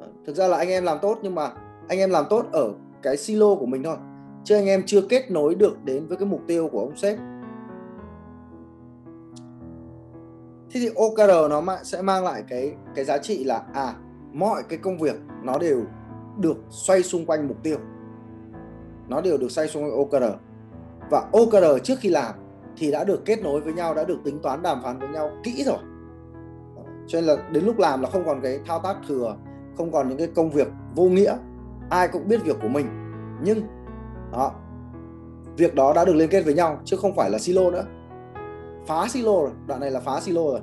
[0.00, 1.52] Ờ, thực ra là anh em làm tốt nhưng mà
[1.88, 3.96] anh em làm tốt ở cái silo của mình thôi
[4.44, 7.18] chứ anh em chưa kết nối được đến với cái mục tiêu của ông sếp.
[10.70, 13.94] Thế thì OKR nó sẽ mang lại cái cái giá trị là à
[14.32, 15.82] mọi cái công việc nó đều
[16.38, 17.78] được xoay xung quanh mục tiêu.
[19.08, 20.24] Nó đều được xoay xung quanh OKR
[21.10, 22.34] và OKR trước khi làm
[22.76, 25.30] thì đã được kết nối với nhau đã được tính toán đàm phán với nhau
[25.44, 25.78] kỹ rồi
[27.06, 29.36] cho nên là đến lúc làm là không còn cái thao tác thừa,
[29.76, 31.36] không còn những cái công việc vô nghĩa,
[31.90, 32.86] ai cũng biết việc của mình.
[33.42, 33.60] Nhưng,
[34.32, 34.52] đó,
[35.56, 37.84] việc đó đã được liên kết với nhau, chứ không phải là silo nữa.
[38.86, 40.60] Phá silo rồi, đoạn này là phá silo rồi.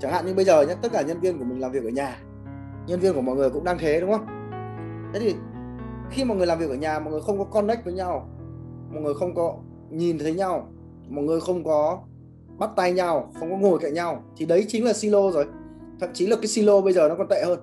[0.00, 1.90] Chẳng hạn như bây giờ nhé tất cả nhân viên của mình làm việc ở
[1.90, 2.18] nhà.
[2.86, 4.26] Nhân viên của mọi người cũng đang thế, đúng không?
[5.12, 5.34] Thế thì
[6.10, 8.28] khi mọi người làm việc ở nhà, mọi người không có connect với nhau,
[8.92, 9.56] mọi người không có
[9.90, 10.68] nhìn thấy nhau,
[11.08, 11.98] mọi người không có
[12.58, 15.46] bắt tay nhau, không có ngồi cạnh nhau, thì đấy chính là silo rồi
[16.00, 17.58] thậm chí là cái silo bây giờ nó còn tệ hơn.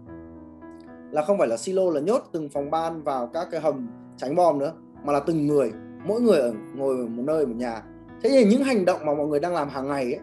[1.11, 4.35] Là không phải là silo là nhốt từng phòng ban vào các cái hầm tránh
[4.35, 5.71] bom nữa, mà là từng người,
[6.05, 7.81] mỗi người ở, ngồi ở một nơi, một nhà.
[8.23, 10.19] Thế thì những hành động mà mọi người đang làm hàng ngày ấy,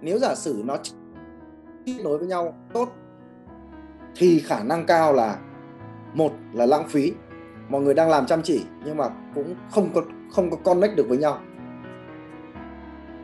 [0.00, 0.76] nếu giả sử nó
[1.86, 2.88] kết nối với nhau tốt,
[4.16, 5.38] thì khả năng cao là,
[6.14, 7.12] một là lãng phí.
[7.68, 11.08] Mọi người đang làm chăm chỉ, nhưng mà cũng không có không có connect được
[11.08, 11.38] với nhau.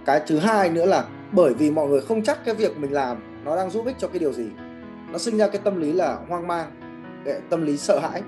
[0.05, 3.36] Cái thứ hai nữa là bởi vì mọi người không chắc cái việc mình làm
[3.47, 4.47] nó đang giúp ích cho cái điều gì?
[5.13, 6.71] Nó sinh ra cái tâm lý là hoang mang
[7.51, 8.23] tâm lý sợ hãi.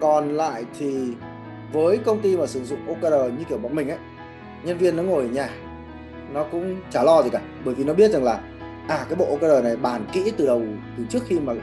[0.00, 1.08] Còn lại thì
[1.72, 3.98] với công ty mà sử dụng OKR như kiểu bọn mình ấy
[4.64, 5.50] nhân viên nó ngồi ở nhà
[6.32, 7.40] nó cũng chả lo gì cả.
[7.64, 8.40] Bởi vì nó biết rằng là
[8.88, 10.62] à cái bộ OKR này bàn kỹ từ đầu
[10.98, 11.54] từ trước khi mà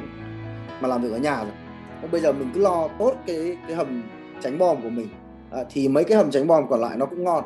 [0.81, 1.53] mà làm việc ở nhà rồi.
[2.01, 4.03] Và bây giờ mình cứ lo tốt cái cái hầm
[4.41, 5.07] tránh bom của mình.
[5.51, 7.43] À, thì mấy cái hầm tránh bom còn lại nó cũng ngon.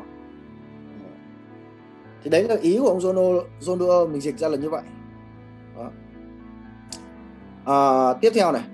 [2.24, 4.82] Thì đấy là ý của ông John John mình dịch ra là như vậy.
[7.68, 8.64] À, tiếp theo này.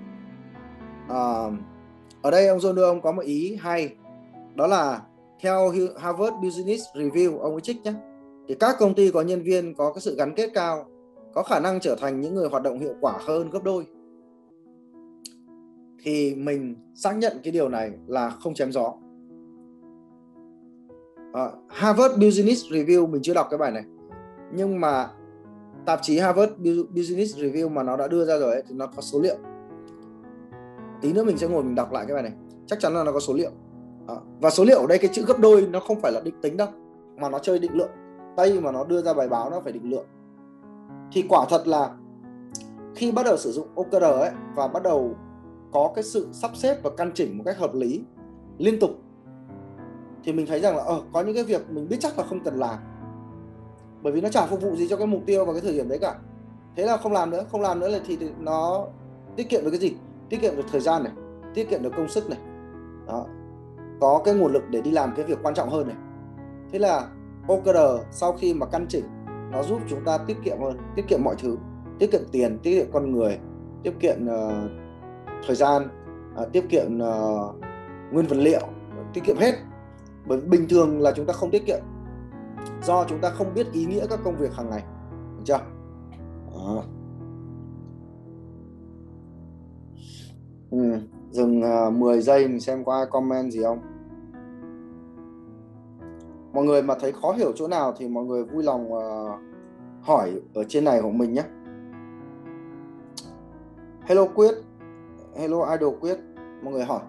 [1.09, 1.51] À,
[2.21, 3.95] ở đây ông John ông có một ý hay.
[4.55, 5.01] Đó là
[5.39, 7.93] theo Harvard Business Review ông ấy trích nhé
[8.47, 10.85] thì các công ty có nhân viên có cái sự gắn kết cao
[11.33, 13.85] có khả năng trở thành những người hoạt động hiệu quả hơn gấp đôi.
[16.03, 18.93] Thì mình xác nhận cái điều này là không chém gió.
[21.33, 23.83] À, Harvard Business Review mình chưa đọc cái bài này.
[24.53, 25.09] Nhưng mà
[25.85, 26.53] tạp chí Harvard
[26.89, 29.35] Business Review mà nó đã đưa ra rồi ấy, thì nó có số liệu.
[31.01, 32.31] Tí nữa mình sẽ ngồi mình đọc lại cái bài này.
[32.65, 33.51] Chắc chắn là nó có số liệu.
[34.07, 36.41] À, và số liệu ở đây cái chữ gấp đôi nó không phải là định
[36.41, 36.67] tính đâu
[37.17, 37.91] mà nó chơi định lượng.
[38.37, 40.05] Tây mà nó đưa ra bài báo nó phải định lượng.
[41.11, 41.89] Thì quả thật là
[42.95, 45.15] khi bắt đầu sử dụng OKR ấy và bắt đầu
[45.71, 48.03] có cái sự sắp xếp và căn chỉnh một cách hợp lý
[48.57, 48.91] liên tục
[50.23, 52.43] thì mình thấy rằng là ờ có những cái việc mình biết chắc là không
[52.43, 52.75] cần làm
[54.05, 55.89] bởi vì nó chẳng phục vụ gì cho cái mục tiêu và cái thời điểm
[55.89, 56.15] đấy cả.
[56.75, 58.87] Thế là không làm nữa không làm nữa là thì, thì nó
[59.35, 59.93] tiết kiệm được cái gì?
[60.29, 61.13] Tiết kiệm được thời gian này
[61.53, 62.39] tiết kiệm được công sức này.
[63.07, 63.25] Đó.
[64.01, 65.97] có cái nguồn lực để đi làm cái việc quan trọng hơn này.
[66.71, 67.07] Thế là
[67.47, 67.77] OKR
[68.11, 69.05] sau khi mà căn chỉnh
[69.51, 71.57] nó giúp chúng ta tiết kiệm hơn tiết kiệm mọi thứ.
[71.99, 73.39] Tiết kiệm tiền tiết kiệm con người
[73.83, 74.71] tiết kiệm uh,
[75.47, 75.87] thời gian
[76.41, 77.55] uh, tiết kiệm uh,
[78.11, 78.67] nguyên vật liệu
[79.13, 79.55] tiết kiệm hết.
[80.25, 81.79] Bởi vì bình thường là chúng ta không tiết kiệm
[82.83, 84.83] do chúng ta không biết ý nghĩa các công việc hàng ngày
[85.37, 85.59] được chưa?
[86.53, 86.83] Đó.
[90.71, 90.77] Ừ,
[91.31, 93.79] dừng à, uh, 10 giây mình xem qua comment gì không?
[96.53, 99.39] Mọi người mà thấy khó hiểu chỗ nào thì mọi người vui lòng uh,
[100.01, 101.43] hỏi ở trên này của mình nhé.
[104.05, 104.55] Hello quyết
[105.35, 106.19] hello idol quyết
[106.61, 107.01] mọi người hỏi.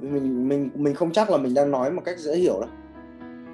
[0.00, 2.70] Mình mình mình không chắc là mình đang nói một cách dễ hiểu đâu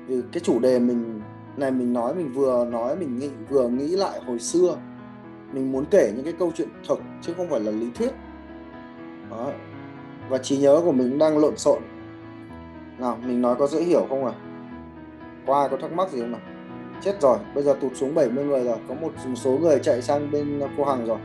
[0.09, 1.21] cái chủ đề mình
[1.57, 4.77] này mình nói mình vừa nói mình nghĩ vừa nghĩ lại hồi xưa.
[5.53, 8.11] Mình muốn kể những cái câu chuyện thực chứ không phải là lý thuyết.
[9.31, 9.51] Đó.
[10.29, 11.83] và trí nhớ của mình đang lộn xộn.
[12.99, 14.33] Nào mình nói có dễ hiểu không à
[15.49, 16.40] có ai có thắc mắc gì không nào?
[17.03, 20.31] Chết rồi bây giờ tụt xuống 70 người rồi có một số người chạy sang
[20.31, 21.18] bên cô Hằng rồi.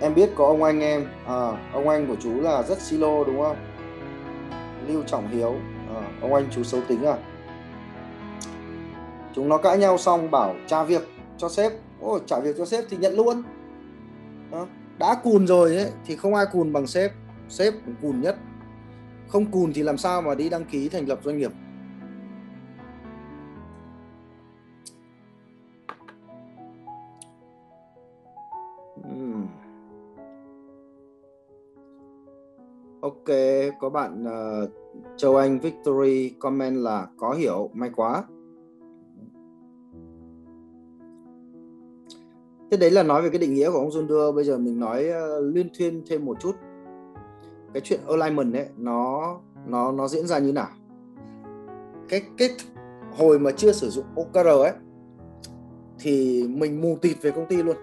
[0.00, 3.42] Em biết có ông anh em à, ông anh của chú là rất silo đúng
[3.42, 3.56] không?
[4.86, 5.54] Lưu Trọng Hiếu
[5.96, 7.16] à, ông anh chú xấu tính à?
[9.34, 11.72] Chúng nó cãi nhau xong bảo trả việc cho sếp.
[12.00, 13.42] Ôi, trả việc cho sếp thì nhận luôn.
[14.50, 14.66] Ờ,
[14.98, 17.12] đã cùn rồi ấy, thì không ai cùn bằng sếp.
[17.48, 18.36] Sếp cùn nhất.
[19.28, 21.52] Không cùn thì làm sao mà đi đăng ký thành lập doanh nghiệp?
[33.26, 33.36] Ok,
[33.78, 34.70] có bạn uh,
[35.16, 38.24] Châu Anh Victory comment là có hiểu, may quá.
[42.70, 44.32] Thế đấy là nói về cái định nghĩa của ông John Đưa.
[44.32, 46.56] Bây giờ mình nói ờ, uh, liên thuyên thêm một chút.
[47.74, 49.36] Cái chuyện alignment ấy, nó
[49.66, 50.68] nó nó diễn ra như nào?
[52.08, 52.48] Cái cái
[53.16, 54.72] hồi mà chưa sử dụng OKR ấy
[55.98, 57.76] thì mình mù tịt về công ty luôn.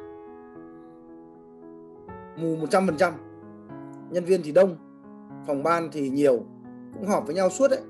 [2.38, 3.12] Mù 100%.
[4.12, 4.77] Nhân viên thì đông,
[5.47, 6.43] phòng ban thì nhiều
[6.93, 7.82] cũng họp với nhau suốt đấy.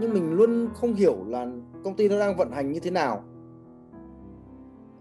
[0.00, 1.46] Nhưng mình luôn không hiểu là
[1.84, 3.22] công ty nó đang vận hành như thế nào.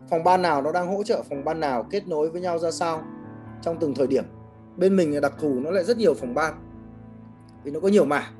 [0.09, 2.71] Phòng ban nào nó đang hỗ trợ phòng ban nào kết nối với nhau ra
[2.71, 3.01] sao
[3.61, 4.23] trong từng thời điểm.
[4.77, 6.53] Bên mình đặc thù nó lại rất nhiều phòng ban.
[7.63, 8.33] Vì nó có nhiều mảng.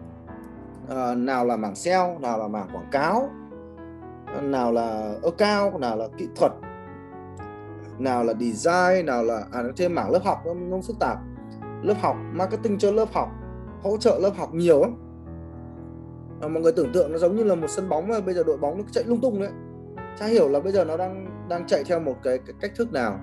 [0.89, 3.29] À, nào là mảng sale nào là mảng quảng cáo
[4.41, 6.51] nào là account nào là kỹ thuật
[7.97, 11.17] nào là design nào là à, thêm mảng lớp học nó, nó phức tạp
[11.83, 13.29] lớp học marketing cho lớp học
[13.83, 14.95] hỗ trợ lớp học nhiều lắm.
[16.41, 18.43] À, mọi người tưởng tượng nó giống như là một sân bóng mà bây giờ
[18.43, 19.49] đội bóng nó chạy lung tung đấy.
[20.19, 22.93] Chả hiểu là bây giờ nó đang đang chạy theo một cái, cái cách thức
[22.93, 23.19] nào.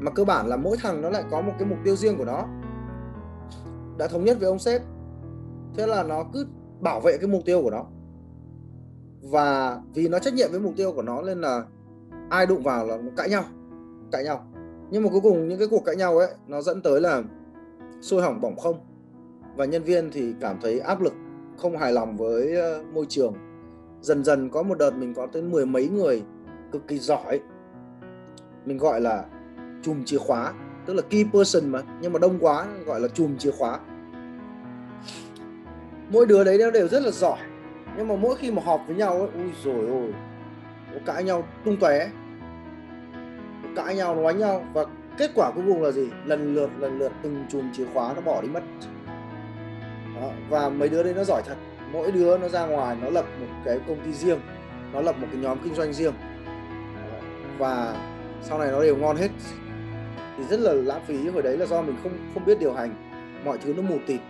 [0.00, 2.24] Mà cơ bản là mỗi thằng nó lại có một cái mục tiêu riêng của
[2.24, 2.44] nó.
[3.98, 4.82] Đã thống nhất với ông sếp
[5.76, 6.46] thế là nó cứ
[6.80, 7.84] bảo vệ cái mục tiêu của nó.
[9.22, 11.64] Và vì nó trách nhiệm với mục tiêu của nó nên là
[12.30, 13.44] ai đụng vào là nó cãi nhau
[14.12, 14.46] cãi nhau.
[14.90, 17.22] Nhưng mà cuối cùng những cái cuộc cãi nhau ấy nó dẫn tới là
[18.00, 18.80] sôi hỏng bỏng không?
[19.56, 21.14] Và nhân viên thì cảm thấy áp lực
[21.58, 23.34] không hài lòng với ờ, môi trường.
[24.00, 26.22] Dần dần có một đợt mình có tới mười mấy người
[26.72, 27.40] cực kỳ giỏi.
[28.64, 29.24] Mình gọi là
[29.82, 30.52] chùm chìa khóa
[30.86, 33.80] tức là key person mà nhưng mà đông quá gọi là chùm chìa khóa.
[36.12, 37.38] Mỗi đứa đấy nó đều rất là giỏi
[37.96, 40.12] nhưng mà mỗi khi mà họp với nhau ấy, ui rồi ôi
[41.06, 42.08] cãi nhau tung tóe
[43.76, 44.84] cãi nhau nói nhau và
[45.18, 46.08] kết quả cuối cùng là gì?
[46.24, 48.62] Lần lượt lần lượt từng chùm chìa khóa nó bỏ đi mất.
[50.20, 50.30] Đó.
[50.48, 51.56] và mấy đứa đấy nó giỏi thật.
[51.92, 54.40] Mỗi đứa nó ra ngoài, nó lập một cái công ty riêng,
[54.92, 56.14] nó lập một cái nhóm kinh doanh riêng.
[56.94, 57.18] Đó.
[57.58, 57.96] và
[58.42, 59.28] sau này nó đều ngon hết.
[60.38, 62.94] Thì rất là lãng phí, hồi đấy là do mình không không biết điều hành.
[63.44, 64.20] Mọi thứ nó mù tịt.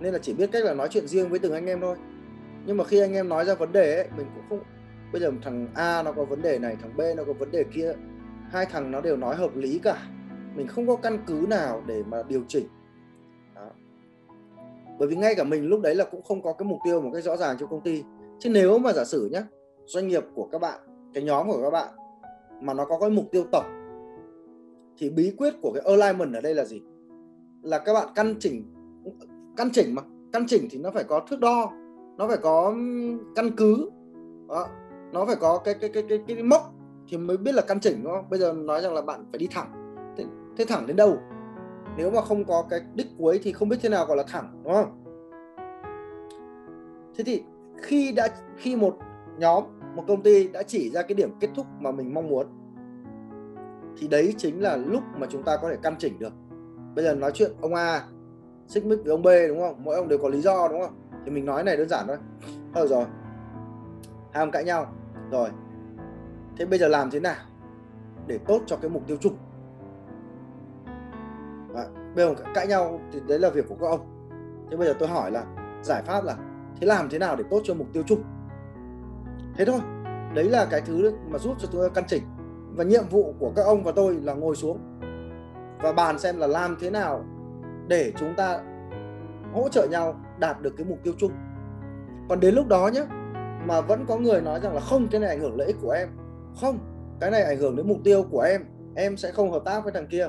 [0.00, 1.96] Nên là chỉ biết cách là nói chuyện riêng với từng anh em thôi.
[2.66, 4.60] Nhưng mà khi anh em nói ra vấn đề ấy, mình cũng không,
[5.12, 7.64] bây giờ thằng A nó có vấn đề này, thằng B nó có vấn đề
[7.74, 7.92] kia
[8.52, 10.08] hai thằng nó đều nói hợp lý cả.
[10.56, 12.66] Mình không có căn cứ nào để mà điều chỉnh.
[13.54, 13.70] Đó.
[14.98, 17.10] bởi vì ngay cả mình lúc đấy là cũng không có cái mục tiêu một
[17.14, 18.04] cách rõ ràng cho công ty.
[18.38, 19.42] Chứ nếu mà giả sử nhé
[19.86, 20.80] doanh nghiệp của các bạn
[21.14, 21.88] cái nhóm của các bạn
[22.60, 23.64] mà nó có cái mục tiêu tổng
[24.98, 26.82] thì bí quyết của cái alignment ở đây là gì?
[27.62, 28.74] Là các bạn căn chỉnh
[29.56, 30.02] căn chỉnh mà.
[30.32, 31.72] Căn chỉnh thì nó phải có thước đo
[32.16, 32.74] nó phải có
[33.34, 33.90] căn cứ.
[34.48, 34.68] Đó.
[35.12, 36.71] nó phải có cái cái cái cái, cái, cái mốc
[37.12, 38.30] thì mới biết là căn chỉnh đúng không?
[38.30, 39.96] Bây giờ nói rằng là bạn phải đi thẳng.
[40.16, 40.24] Thế,
[40.56, 41.18] thế thẳng đến đâu?
[41.96, 44.62] Nếu mà không có cái đích cuối thì không biết thế nào gọi là thẳng
[44.64, 45.04] đúng không?
[47.16, 47.42] Thế thì
[47.82, 48.96] khi đã khi một
[49.38, 49.64] nhóm
[49.96, 52.46] một công ty đã chỉ ra cái điểm kết thúc mà mình mong muốn
[53.98, 56.32] thì đấy chính là lúc mà chúng ta có thể căn chỉnh được.
[56.94, 58.02] Bây giờ nói chuyện ông A
[58.68, 59.84] xích mích với ông B đúng không?
[59.84, 60.94] Mỗi ông đều có lý do đúng không?
[61.24, 62.16] Thì mình nói này đơn giản thôi.
[62.74, 63.04] Thôi rồi.
[64.32, 64.86] Hai ông cãi nhau.
[65.30, 65.48] Rồi
[66.56, 67.36] thế bây giờ làm thế nào
[68.26, 69.36] để tốt cho cái mục tiêu chung?
[71.74, 71.86] Đấy,
[72.16, 74.28] bây giờ cãi nhau thì đấy là việc của các ông.
[74.70, 75.44] Thế bây giờ tôi hỏi là
[75.82, 76.36] giải pháp là
[76.80, 78.22] thế làm thế nào để tốt cho mục tiêu chung?
[79.54, 79.80] Thế thôi
[80.34, 82.22] đấy là cái thứ mà giúp cho tôi căn chỉnh.
[82.76, 84.78] Và nhiệm vụ của các ông và tôi là ngồi xuống
[85.82, 87.24] và bàn xem là làm thế nào
[87.88, 88.60] để chúng ta
[89.52, 91.32] hỗ trợ nhau đạt được cái mục tiêu chung.
[92.28, 93.04] Còn đến lúc đó nhé
[93.66, 95.90] mà vẫn có người nói rằng là không cái này ảnh hưởng lợi ích của
[95.90, 96.08] em
[96.56, 96.78] không,
[97.20, 98.64] cái này ảnh hưởng đến mục tiêu của em.
[98.94, 100.28] Em sẽ không hợp tác với thằng kia.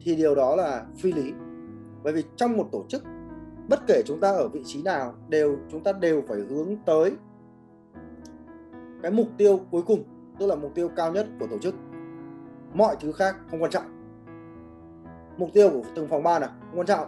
[0.00, 1.32] Thì điều đó là phi lý.
[2.02, 3.02] Bởi vì trong một tổ chức,
[3.68, 7.12] bất kể chúng ta ở vị trí nào, đều, chúng ta đều phải hướng tới
[9.02, 10.04] cái mục tiêu cuối cùng,
[10.38, 11.74] tức là mục tiêu cao nhất của tổ chức.
[12.74, 13.84] Mọi thứ khác không quan trọng.
[15.36, 17.06] Mục tiêu của từng phòng ban à không quan trọng.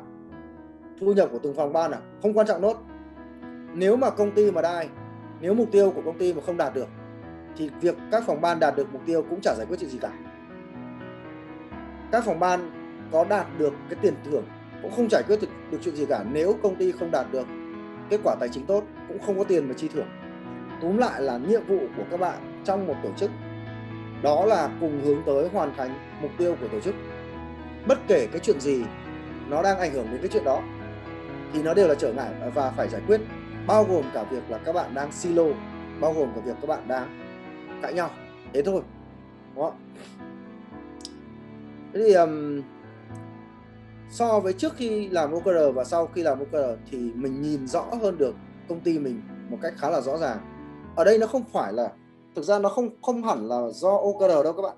[1.01, 2.77] Thu nhập của từng phòng ban à không quan trọng nốt.
[3.75, 4.89] Nếu mà công ty mà đai,
[5.41, 6.89] nếu mục tiêu của công ty mà không đạt được
[7.57, 9.99] thì việc các phòng ban đạt được mục tiêu cũng chả giải quyết chuyện gì
[9.99, 10.11] cả.
[12.13, 12.71] Các phòng ban
[13.13, 14.45] có đạt được cái tiền thưởng
[14.83, 16.25] cũng không giải quyết được, được chuyện gì cả.
[16.33, 17.47] Nếu công ty không đạt được
[18.11, 20.09] kết quả tài chính tốt cũng không có tiền mà chi thưởng.
[20.81, 23.31] Túm lại là nhiệm vụ của các bạn trong một tổ chức
[24.23, 26.95] đó là cùng hướng tới hoàn thành mục tiêu của tổ chức.
[27.87, 28.85] Bất kể cái chuyện gì
[29.49, 30.63] nó đang ảnh hưởng đến cái chuyện đó
[31.53, 33.21] thì nó đều là trở ngại và phải giải quyết
[33.67, 35.45] bao gồm cả việc là các bạn đang silo
[36.01, 37.28] bao gồm cả việc các bạn đang
[37.83, 38.11] cãi nhau.
[38.53, 38.83] Thế thôi.
[39.57, 39.73] Đó.
[41.95, 42.63] Thế thì um,
[44.11, 47.85] so với trước khi làm OKR và sau khi làm OKR thì mình nhìn rõ
[48.03, 48.35] hơn được
[48.69, 50.39] công ty mình một cách khá là rõ ràng.
[50.97, 51.93] Ở đây nó không phải là
[52.37, 54.77] thực ra nó không không hẳn là do OKR đâu các bạn.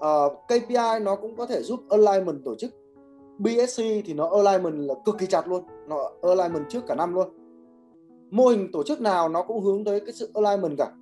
[0.00, 2.70] Ờ, uh, KPI nó cũng có thể giúp alignment tổ chức.
[3.38, 5.64] BSC thì nó alignment là cực kỳ chặt luôn.
[5.88, 7.28] Nó alignment trước cả năm luôn.
[8.30, 10.92] Mô hình tổ chức nào nó cũng hướng tới cái sự alignment cả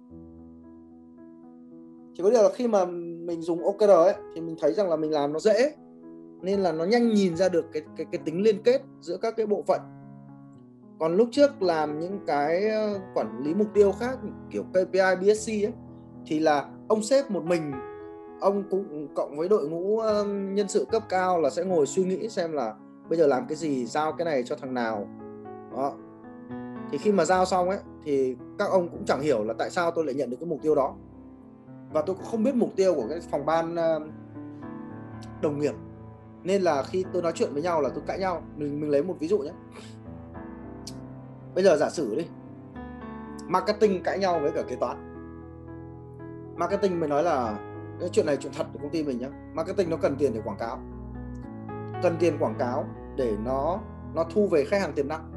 [2.18, 2.84] chỉ có điều là khi mà
[3.24, 5.74] mình dùng OKR ấy, thì mình thấy rằng là mình làm nó dễ.
[6.42, 9.36] Nên là nó nhanh nhìn ra được cái cái cái tính liên kết giữa các
[9.36, 9.80] cái bộ phận.
[11.00, 14.18] Còn lúc trước làm những cái ờ, quản lý mục tiêu khác,
[14.50, 15.72] kiểu KPI BSC ấy,
[16.26, 17.72] thì là ông sếp một mình,
[18.40, 22.04] ông cũng cộng với đội ngũ ờ, nhân sự cấp cao là sẽ ngồi suy
[22.04, 22.74] nghĩ xem là
[23.08, 25.08] bây giờ làm cái gì, giao cái này cho thằng nào.
[25.72, 25.92] Đó.
[26.90, 29.90] Thì khi mà giao xong ấy, thì các ông cũng chẳng hiểu là tại sao
[29.90, 30.94] tôi lại nhận được cái mục tiêu đó
[31.92, 34.00] và tôi cũng không biết mục tiêu của cái phòng ban ờ,
[35.42, 35.74] đồng nghiệp.
[36.42, 38.42] Nên là khi tôi nói chuyện với nhau là tôi cãi nhau.
[38.56, 39.52] Mình mình lấy một ví dụ nhé.
[41.54, 42.26] Bây giờ giả sử đi.
[43.46, 44.96] Marketing cãi nhau với cả kế toán.
[46.56, 47.58] Marketing mình nói là
[48.00, 50.40] cái chuyện này chuyện thật của công ty mình nhé marketing nó cần tiền để
[50.44, 50.78] quảng cáo.
[52.02, 52.84] Cần tiền quảng cáo
[53.16, 53.80] để nó
[54.14, 55.32] nó thu về khách hàng tiềm năng.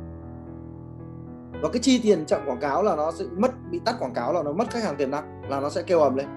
[1.61, 4.33] Và cái chi tiền chậm quảng cáo là nó sẽ mất, bị tắt quảng cáo
[4.33, 6.27] là nó mất khách hàng tiềm năng, là nó sẽ kêu ầm lên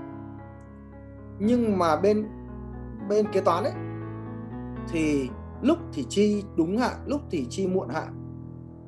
[1.39, 2.29] nhưng mà bên
[3.09, 3.73] bên kế toán ấy,
[4.89, 5.29] thì
[5.63, 8.09] lúc thì chi đúng hạn, lúc thì chi muộn hạn.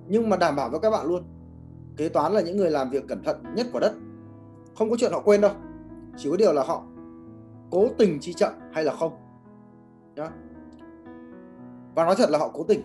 [0.09, 1.22] Nhưng mà đảm bảo với các bạn luôn,
[1.96, 3.92] kế toán là những người làm việc cẩn thận nhất của đất.
[4.78, 5.50] Không có chuyện họ quên đâu,
[6.16, 6.82] chỉ có điều là họ
[7.70, 9.12] cố tình chi chậm hay là không.
[10.16, 10.30] Nhá.
[11.94, 12.80] Và nói thật là họ cố tình.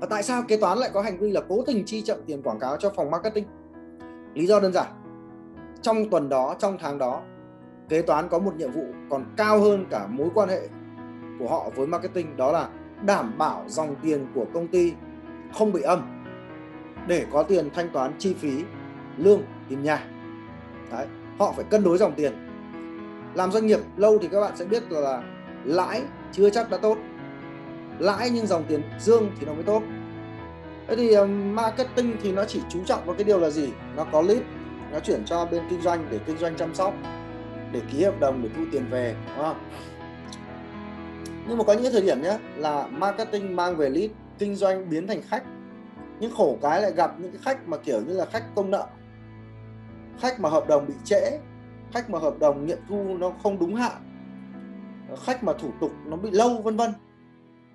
[0.00, 2.42] Và tại sao kế toán lại có hành vi là cố tình chi chậm tiền
[2.42, 3.44] quảng cáo cho phòng marketing?
[4.34, 4.86] Lý do đơn giản.
[5.82, 7.22] Trong tuần đó, trong tháng đó
[7.90, 10.60] kế toán có một nhiệm vụ còn cao hơn cả mối quan hệ
[11.38, 12.68] của họ với marketing đó là
[13.02, 14.92] đảm bảo dòng tiền của công ty
[15.52, 16.24] không bị âm
[17.06, 18.64] để có tiền thanh toán chi phí
[19.16, 20.04] lương tiền nhà.
[20.92, 21.06] Đấy,
[21.38, 22.32] họ phải cân đối dòng tiền.
[23.34, 25.22] Làm doanh nghiệp lâu thì các bạn sẽ biết là, là
[25.64, 26.98] lãi chưa chắc đã tốt.
[27.98, 29.82] Lãi nhưng dòng tiền dương thì nó mới tốt.
[30.88, 33.72] Thế thì ờ, marketing thì nó chỉ chú trọng vào cái điều là gì?
[33.96, 34.42] Nó có lead
[34.92, 36.94] nó chuyển cho bên kinh doanh để kinh doanh chăm sóc
[37.72, 39.56] để ký hợp đồng để thu tiền về đúng không?
[41.48, 45.06] Nhưng mà có những thời điểm nhé là marketing mang về lead kinh doanh biến
[45.06, 45.42] thành khách
[46.20, 48.86] nhưng khổ cái lại gặp những cái khách mà kiểu như là khách công nợ
[50.20, 51.38] khách mà hợp đồng bị trễ
[51.92, 53.92] khách mà hợp đồng nghiệm thu nó không đúng hạn
[55.24, 56.92] khách mà thủ tục nó bị lâu vân vân.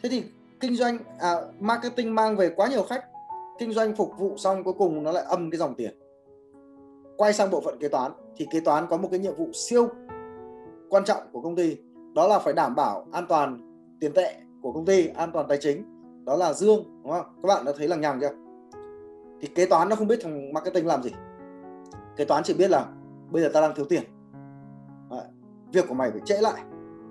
[0.04, 0.24] Thế thì
[0.60, 3.06] kinh doanh à, marketing mang về quá nhiều khách
[3.60, 6.00] kinh doanh phục vụ xong cuối cùng nó lại âm cái dòng tiền
[7.17, 9.88] quay sang bộ phận kế toán thì kế toán có một cái nhiệm vụ siêu
[10.89, 11.78] quan trọng của công ty
[12.16, 13.59] đó là phải đảm bảo an toàn
[13.99, 15.84] tiền tệ của công ty an toàn tài chính.
[16.26, 17.26] Đó là dương đúng không?
[17.43, 18.32] Các bạn đã thấy là nhằng chưa?
[19.41, 21.11] Thì kế toán nó không biết thằng marketing làm gì.
[22.18, 22.86] Kế toán chỉ biết là
[23.32, 24.03] bây giờ ta đang thiếu tiền.
[25.74, 26.61] Việc của mày phải trễ lại.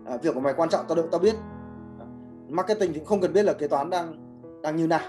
[0.07, 1.35] À, việc của mày quan trọng tao được tao biết.
[2.49, 4.17] Marketing thì không cần biết là kế toán đang
[4.63, 5.01] đang như nào.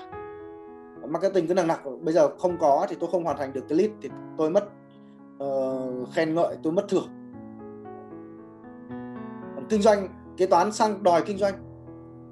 [1.07, 3.77] Marketing cứ nặng nặc bây giờ không có thì tôi không hoàn thành được cái
[3.77, 4.69] lead thì tôi mất
[5.43, 7.07] uh, khen ngợi tôi mất thưởng.
[9.55, 10.07] Còn kinh doanh
[10.38, 11.53] kế toán sang đòi kinh doanh.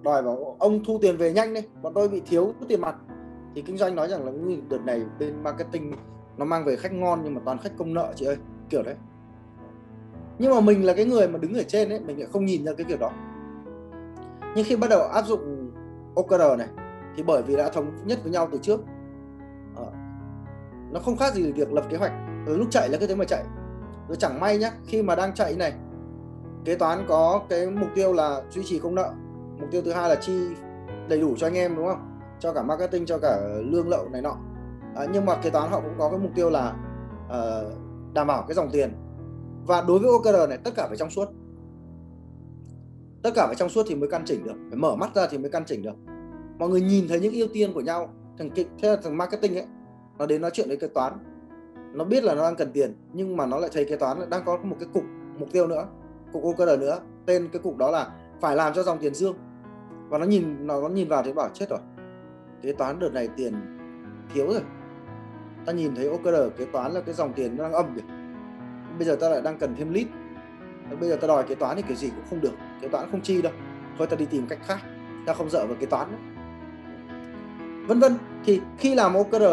[0.02, 2.96] Đòi bảo ông thu tiền về nhanh đi bọn tôi bị thiếu tiền mặt.
[3.56, 4.32] Thì kinh doanh nói rằng là
[4.70, 5.94] đợt này bên marketing
[6.38, 8.38] nó mang về khách ngon nhưng mà toàn khách công nợ chị ơi.
[8.70, 8.96] Kiểu đấy.
[10.40, 12.66] Nhưng mà mình là cái người mà đứng ở trên ấy mình lại không nhìn
[12.66, 13.12] ra cái việc đó.
[14.56, 15.72] Nhưng khi bắt đầu áp dụng
[16.16, 16.68] OKR này
[17.16, 18.80] thì bởi vì đã thống nhất với nhau từ trước
[19.76, 19.86] ờ,
[20.92, 22.12] nó không khác gì việc lập kế hoạch.
[22.46, 23.44] Ừ, lúc chạy là cứ thế mà chạy.
[24.08, 25.74] Rồi chẳng may nhá khi mà đang chạy này
[26.66, 29.14] kế toán có cái mục tiêu là duy trì công nợ.
[29.60, 30.34] Mục tiêu thứ hai là chi
[31.10, 32.20] đầy đủ cho anh em đúng không?
[32.40, 34.38] Cho cả marketing cho cả lương lậu này nọ.
[34.96, 36.76] À, nhưng mà kế toán họ cũng có cái mục tiêu là
[37.26, 37.74] uh,
[38.14, 38.94] đảm bảo cái dòng tiền.
[39.66, 41.26] Và đối với OKR này tất cả phải trong suốt.
[43.24, 44.56] Tất cả phải trong suốt thì mới căn chỉnh được.
[44.70, 45.96] Phải mở mắt ra thì mới căn chỉnh được.
[46.60, 49.66] Mọi người nhìn thấy những ưu tiên của nhau thằng thế là thằng marketing ấy
[50.18, 51.14] nó đến nói chuyện với kế toán
[51.94, 54.44] nó biết là nó đang cần tiền nhưng mà nó lại thấy kế toán đang
[54.46, 55.04] có một cái cục
[55.40, 55.88] mục tiêu nữa
[56.34, 57.00] cục OKR nữa.
[57.26, 58.08] Tên cái cục đó là
[58.42, 59.36] phải làm cho dòng tiền dương.
[60.10, 61.80] Và nó nhìn nó, nó nhìn vào thì bảo chết rồi
[62.62, 63.54] kế toán đợt này tiền
[64.34, 64.62] thiếu rồi.
[65.66, 68.02] Ta nhìn thấy OKR kế toán là cái dòng tiền nó đang âm kìa.
[68.98, 70.08] Bây giờ ta lại đang cần thêm lead.
[71.00, 73.22] Bây giờ ta đòi kế toán thì kiểu gì cũng không được kế toán không
[73.22, 73.54] chi đâu.
[73.98, 74.80] Thôi ta đi tìm cách khác
[75.26, 76.18] ta không dở vào kế toán nữa.
[77.88, 79.44] Vân vân thì khi làm OKR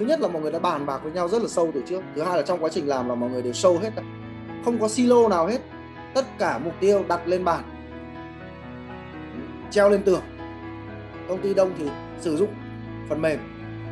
[0.00, 2.02] thứ nhất là mọi người đã bàn bạc với nhau rất là sâu từ trước.
[2.14, 3.90] Thứ hai là trong quá trình làm là mọi người đều sâu hết
[4.64, 5.60] không có silo nào hết.
[6.14, 7.64] Tất cả mục tiêu đặt lên bàn.
[9.70, 10.20] Treo lên tường.
[11.28, 11.84] Công ty đông thì
[12.20, 12.48] sử dụng
[13.08, 13.38] phần mềm.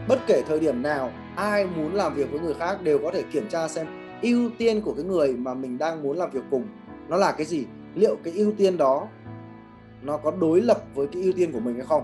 [0.08, 3.22] Bất kể thời điểm nào, ai muốn làm việc với người khác đều có thể
[3.22, 3.86] kiểm tra xem
[4.22, 6.66] ưu tiên của cái người mà mình đang muốn làm việc cùng
[7.08, 7.64] nó là cái gì.
[7.94, 9.08] Liệu cái ưu tiên đó
[10.02, 12.02] nó có đối lập với cái ưu tiên của mình hay không?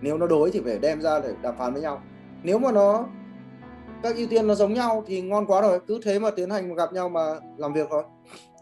[0.00, 2.02] Nếu nó đối thì phải đem ra để đàm phán với nhau.
[2.42, 3.06] Nếu mà nó
[4.02, 6.68] các ưu tiên nó giống nhau thì ngon quá rồi, cứ thế mà tiến hành
[6.68, 8.02] mà gặp nhau mà làm việc thôi.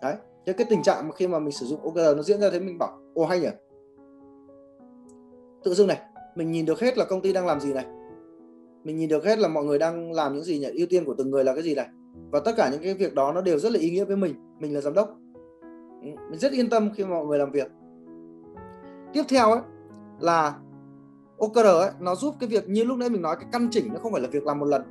[0.02, 0.14] Đấy,
[0.46, 2.60] thế cái tình trạng mà khi mà mình sử dụng OKR nó diễn ra thế
[2.60, 3.48] mình bảo ô hay nhỉ.
[5.64, 6.00] Tự dưng này,
[6.34, 7.86] mình nhìn được hết là công ty đang làm gì này.
[8.84, 11.14] Mình nhìn được hết là mọi người đang làm những gì nhỉ, ưu tiên của
[11.18, 11.86] từng người là cái gì này.
[12.30, 14.34] Và tất cả những cái việc đó nó đều rất là ý nghĩa với mình
[14.60, 15.18] mình là giám đốc.
[16.02, 17.72] Ừ, mình rất yên tâm khi mà mọi người làm việc.
[19.12, 19.60] Tiếp theo ấy,
[20.20, 20.58] là
[21.38, 24.00] OKR ấy, nó giúp cái việc như lúc nãy mình nói, cái căn chỉnh nó
[24.00, 24.82] không phải là việc làm một lần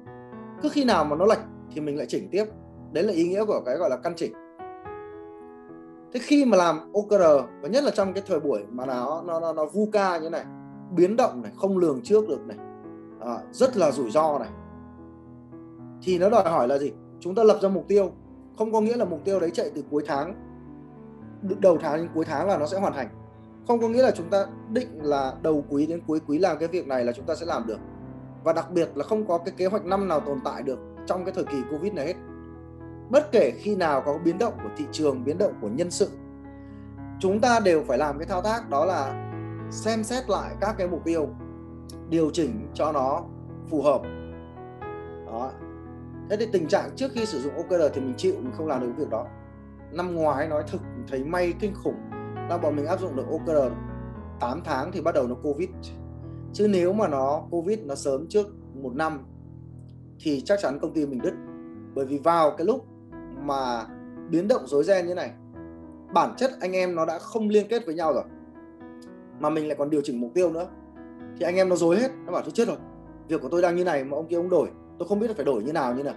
[0.62, 1.39] cứ khi nào mà nó lệch
[1.72, 2.45] thì mình lại chỉnh tiếp.
[2.91, 4.34] Đấy là ý nghĩa của cái gọi là căn chỉnh.
[6.14, 7.24] Thế khi mà làm OKR
[7.62, 10.45] và nhất là trong cái thời buổi mà nó nó nó, nó VUCA như này
[10.95, 12.58] biến động này không lường trước được này
[13.20, 14.49] à, rất là rủi ro này
[16.01, 16.91] thì nó đòi hỏi là gì?
[17.20, 18.12] Chúng ta lập ra mục tiêu.
[18.58, 20.36] Không có nghĩa là mục tiêu đấy chạy từ cuối tháng
[21.60, 23.08] đầu tháng đến cuối tháng là nó sẽ hoàn thành.
[23.68, 26.68] Không có nghĩa là chúng ta định là đầu quý đến cuối quý làm cái
[26.68, 27.80] việc này là chúng ta sẽ làm được
[28.46, 31.26] và đặc biệt là không có cái kế hoạch năm nào tồn tại được trong
[31.26, 32.16] cái thời kỳ covid này hết.
[33.10, 36.10] Bất kể khi nào có biến động của thị trường, biến động của nhân sự,
[37.20, 39.32] chúng ta đều phải làm cái thao tác đó là
[39.72, 41.30] xem xét lại các cái mục tiêu,
[42.10, 43.24] điều chỉnh cho nó
[43.70, 44.02] phù hợp.
[45.26, 45.52] Đó.
[46.30, 48.82] Thế thì tình trạng trước khi sử dụng OKR thì mình chịu, mình không làm
[48.82, 49.28] được việc đó.
[49.91, 51.98] Năm ngoái nói thực thấy may kinh khủng
[52.50, 53.74] là bọn mình áp dụng được OKR
[54.39, 55.70] 8 tháng thì bắt đầu nó Covid
[56.56, 59.20] chứ nếu mà nó, Covid nó sớm trước một năm,
[60.20, 61.34] thì chắc chắn công ty mình đứt.
[61.95, 62.86] Bởi vì vào cái lúc
[63.41, 63.86] mà
[64.30, 65.32] biến động rối ren như này,
[66.14, 68.24] bản chất anh em nó đã không liên kết với nhau rồi,
[69.39, 70.68] mà mình lại còn điều chỉnh mục tiêu nữa,
[71.38, 72.78] thì anh em nó dối hết, nó bảo tôi chết rồi,
[73.28, 75.34] việc của tôi đang như này mà ông kia ông đổi, tôi không biết là
[75.34, 76.16] phải đổi như nào như nào.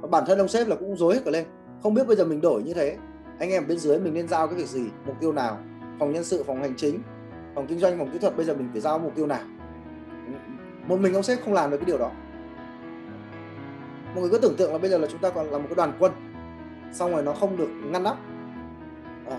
[0.00, 1.44] Và bản thân ông sếp là cũng dối hết cả lên,
[1.82, 2.96] không biết bây giờ mình đổi như thế,
[3.38, 5.58] anh em bên dưới mình nên giao cái việc gì, mục tiêu nào,
[5.98, 7.00] phòng nhân sự, phòng hành chính
[7.54, 9.40] phòng kinh doanh phòng kỹ thuật bây giờ mình phải giao mục tiêu nào?
[10.86, 12.10] Một mình ông sếp không làm được cái điều đó.
[14.14, 15.74] Mọi người cứ tưởng tượng là bây giờ là chúng ta còn là một cái
[15.76, 16.12] đoàn quân
[16.92, 18.16] xong rồi nó không được ngăn nắp.
[19.30, 19.38] À,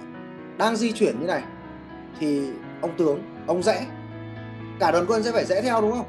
[0.58, 1.44] đang di chuyển như này
[2.20, 2.50] thì
[2.82, 3.86] ông tướng ông rẽ.
[4.80, 6.06] Cả đoàn quân sẽ phải rẽ theo đúng không?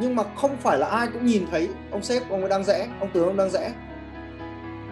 [0.00, 2.88] Nhưng mà không phải là ai cũng nhìn thấy ông sếp ông ấy đang rẽ
[3.00, 3.72] ông tướng ông đang rẽ.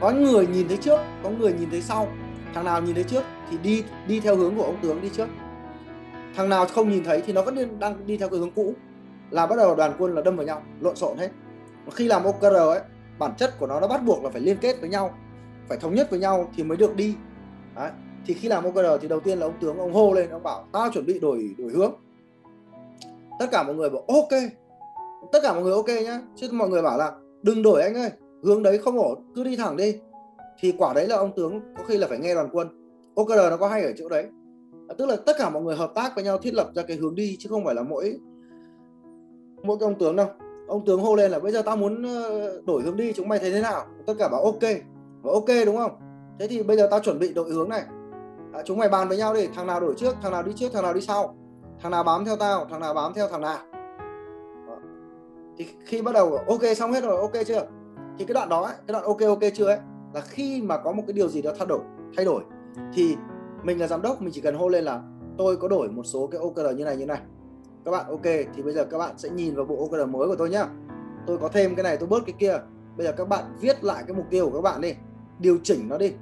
[0.00, 2.08] Có người nhìn thấy trước có người nhìn thấy sau.
[2.54, 5.28] Thằng nào nhìn thấy trước thì đi đi theo hướng của ông tướng đi trước
[6.36, 8.74] thằng nào không nhìn thấy thì nó vẫn đang đi theo cái hướng cũ.
[9.30, 11.28] Là bắt đầu đoàn quân là đâm vào nhau, lộn xộn hết.
[11.86, 12.80] Và khi làm OKR ấy,
[13.18, 15.14] bản chất của nó nó bắt buộc là phải liên kết với nhau,
[15.68, 17.14] phải thống nhất với nhau thì mới được đi.
[17.76, 17.90] Đấy.
[18.26, 20.66] thì khi làm OKR thì đầu tiên là ông tướng ông hô lên, ông bảo,
[20.72, 21.92] tao chuẩn bị đổi đổi hướng.
[23.38, 24.40] Tất cả mọi người bảo, ok.
[25.32, 26.20] Tất cả mọi người ok nhá.
[26.36, 27.12] Chứ mọi người bảo là,
[27.42, 28.10] đừng đổi anh ơi,
[28.42, 30.00] hướng đấy không ổn, cứ đi thẳng đi.
[30.60, 32.68] Thì quả đấy là ông tướng có khi là phải nghe đoàn quân.
[33.14, 34.26] OKR nó có hay ở chỗ đấy.
[34.88, 36.96] Ờ, tức là tất cả mọi người hợp tác với nhau thiết lập ra cái
[36.96, 38.18] hướng đi chứ không phải là mỗi
[39.62, 40.26] mỗi cái ông tướng đâu.
[40.68, 43.38] Ông tướng hô lên là bây giờ tao muốn ờ, đổi hướng đi chúng mày
[43.38, 43.84] thấy thế nào?
[44.06, 44.62] Tất cả bảo ok.
[45.22, 45.92] Và ok đúng không?
[46.38, 47.82] Thế thì bây giờ tao chuẩn bị đổi hướng này.
[48.52, 50.72] À, chúng mày bàn với nhau đi thằng nào đổi trước thằng nào đi trước
[50.72, 51.36] thằng nào đi sau.
[51.82, 53.58] Thằng nào bám theo tao thằng nào bám theo thằng nào.
[54.66, 54.76] Đó.
[55.58, 57.66] thì khi bắt đầu ok xong hết rồi ok chưa?
[58.18, 59.78] Thì cái đoạn đó ấy, cái đoạn ok ok chưa ấy
[60.14, 61.80] là khi mà có một cái điều gì đó thay đổi
[62.16, 62.42] thay đổi
[62.94, 63.16] thì
[63.66, 65.02] mình là giám đốc mình chỉ cần hô lên là
[65.38, 67.20] tôi có đổi một số cái OKR như này như này.
[67.84, 70.36] Các bạn ok thì bây giờ các bạn sẽ nhìn vào bộ OKR mới của
[70.36, 70.66] tôi nhá.
[71.26, 72.58] Tôi có thêm cái này tôi bớt cái kia.
[72.96, 74.94] Bây giờ các bạn viết lại cái mục tiêu của các bạn đi
[75.38, 76.12] điều chỉnh nó đi.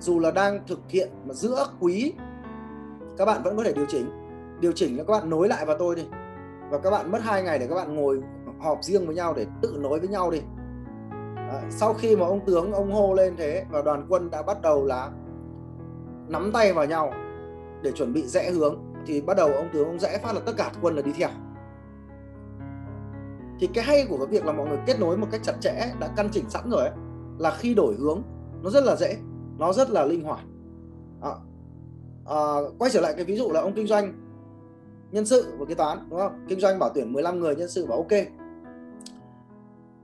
[0.00, 2.12] Dù là đang thực hiện mà giữa quý
[3.18, 4.06] các bạn vẫn có thể điều chỉnh.
[4.60, 6.06] Điều chỉnh là các bạn nối lại vào tôi đi.
[6.70, 8.22] Và các bạn mất hai ngày để các bạn ngồi
[8.60, 10.40] họp riêng với nhau để tự nối với nhau đi.
[11.36, 14.62] À, sau khi mà ông tướng ông hô lên thế và đoàn quân đã bắt
[14.62, 15.10] đầu là
[16.32, 17.12] nắm tay vào nhau
[17.82, 20.52] để chuẩn bị rẽ hướng thì bắt đầu ông tướng ông rẽ phát là tất
[20.56, 21.28] cả quân là đi theo.
[23.60, 25.92] Thì cái hay của cái việc là mọi người kết nối một cách chặt chẽ
[26.00, 26.96] đã căn chỉnh sẵn rồi ấy,
[27.38, 28.22] là khi đổi hướng
[28.62, 29.16] nó rất là dễ
[29.58, 30.44] nó rất là linh hoạt.
[31.22, 31.30] À,
[32.26, 32.36] à,
[32.78, 34.12] quay trở lại cái ví dụ là ông kinh doanh
[35.10, 36.46] nhân sự và kế toán đúng không?
[36.48, 38.10] Kinh doanh bảo tuyển 15 người nhân sự bảo ok.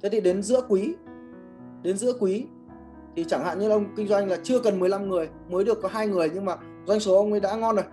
[0.02, 0.94] Thế thì đến giữa quý
[1.82, 2.46] đến giữa quý
[3.18, 5.88] thì chẳng hạn như ông kinh doanh là chưa cần 15 người mới được có
[5.88, 6.56] hai người nhưng mà
[6.86, 7.84] doanh số ông ấy đã ngon rồi.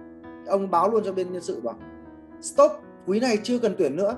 [0.48, 1.76] Ông báo luôn cho bên nhân sự bảo
[2.42, 2.72] stop
[3.06, 4.18] quý này chưa cần tuyển nữa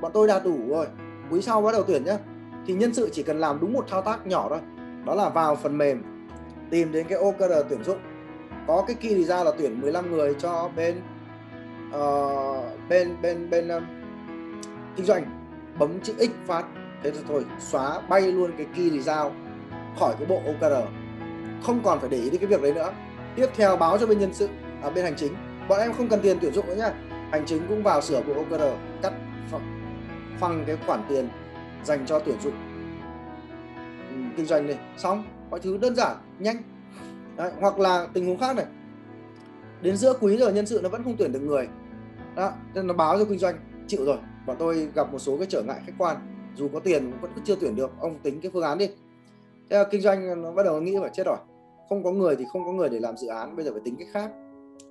[0.00, 0.86] bọn tôi đạt đủ rồi
[1.30, 2.18] quý sau bắt đầu tuyển nhé
[2.66, 4.58] thì nhân sự chỉ cần làm đúng một thao tác nhỏ thôi
[5.06, 6.02] đó là vào phần mềm
[6.70, 7.98] tìm đến cái OKR tuyển dụng.
[8.66, 11.00] Có cái kỳ thì ra là tuyển 15 người cho bên
[11.88, 13.82] uh, bên bên bên um,
[14.96, 15.24] kinh doanh.
[15.78, 16.64] Bấm chữ X phát
[17.02, 19.32] thế thôi xóa bay luôn cái kỳ thì giao
[19.98, 20.88] khỏi cái bộ OKR
[21.62, 22.92] không còn phải để ý đến cái việc đấy nữa.
[23.36, 24.48] Tiếp theo báo cho bên nhân sự
[24.82, 25.34] ở à, bên hành chính.
[25.68, 26.92] Bọn em không cần tiền tuyển dụng nữa nhá.
[27.32, 28.62] Hành chính cũng vào sửa bộ OKR
[29.02, 29.12] cắt
[30.40, 31.28] phăng cái khoản tiền
[31.84, 32.54] dành cho tuyển dụng
[34.10, 36.56] ừ, kinh doanh này xong mọi thứ đơn giản nhanh.
[37.36, 38.66] Đấy, hoặc là tình huống khác này.
[39.82, 41.68] Đến giữa quý rồi nhân sự nó vẫn không tuyển được người.
[42.36, 43.56] Đó nên nó báo cho kinh doanh.
[43.86, 46.16] Chịu rồi bọn tôi gặp một số cái trở ngại khách quan.
[46.54, 47.90] Dù có tiền vẫn chưa tuyển được.
[48.00, 48.88] Ông tính cái phương án đi
[49.70, 51.36] thế là kinh doanh nó bắt đầu nghĩ phải chết rồi.
[51.88, 53.96] Không có người thì không có người để làm dự án, bây giờ phải tính
[53.98, 54.30] cách khác.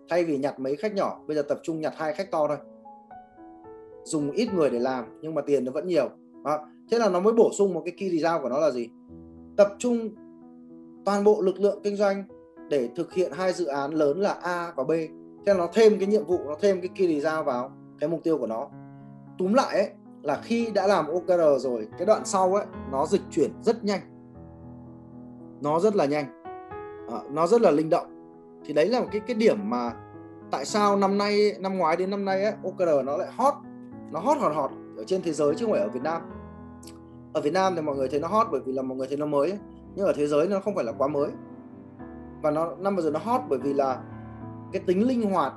[0.09, 2.57] Thay vì nhặt mấy khách nhỏ, bây giờ tập trung nhặt hai khách to thôi.
[4.03, 6.09] Dùng ít người để làm, nhưng mà tiền nó vẫn nhiều.
[6.43, 6.67] Đó.
[6.91, 8.89] thế là nó mới bổ sung một cái key result của nó là gì?
[9.57, 10.09] Tập trung
[11.05, 12.23] toàn bộ lực lượng kinh doanh
[12.69, 14.89] để thực hiện hai dự án lớn là A và B.
[15.45, 18.23] Thế là nó thêm cái nhiệm vụ, nó thêm cái key result vào cái mục
[18.23, 18.69] tiêu của nó.
[19.37, 19.89] Túm lại ấy,
[20.23, 24.01] là khi đã làm OKR rồi, cái đoạn sau ấy, nó dịch chuyển rất nhanh
[25.65, 26.25] nó rất là nhanh.
[27.09, 28.07] À, nó rất là linh động.
[28.65, 29.93] Thì đấy là một cái cái điểm mà
[30.51, 33.53] tại sao năm nay năm ngoái đến năm nay ấy, OKR nó lại hot.
[34.11, 36.21] Nó hot hòn hot ở trên thế giới chứ không phải ở Việt Nam.
[37.33, 39.17] Ở Việt Nam thì mọi người thấy nó hot bởi vì là mọi người thấy
[39.17, 39.57] nó mới
[39.95, 41.29] nhưng ở thế giới nó không phải là quá mới.
[42.41, 44.01] Và nó năm vừa rồi nó hot bởi vì là
[44.71, 45.53] cái tính linh hoạt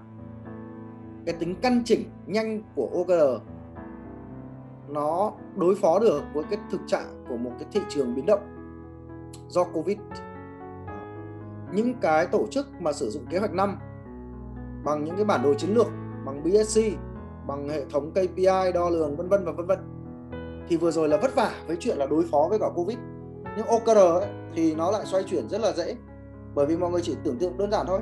[1.26, 3.42] cái tính căn chỉnh nhanh của OKR
[4.88, 8.57] nó đối phó được với cái thực trạng của một cái thị trường biến động
[9.49, 9.99] do Covid.
[11.72, 13.79] Những cái tổ chức mà sử dụng kế hoạch năm
[14.85, 15.87] bằng những cái bản đồ chiến lược
[16.24, 16.81] bằng BSC
[17.47, 19.79] bằng hệ thống KPI đo lường vân vân và vân vân
[20.68, 22.99] thì vừa rồi là vất vả với chuyện là đối phó với cả Covid.
[23.57, 25.97] Nhưng OKR ấy, thì nó lại xoay chuyển rất là dễ
[26.55, 28.01] bởi vì mọi người chỉ tưởng tượng đơn giản thôi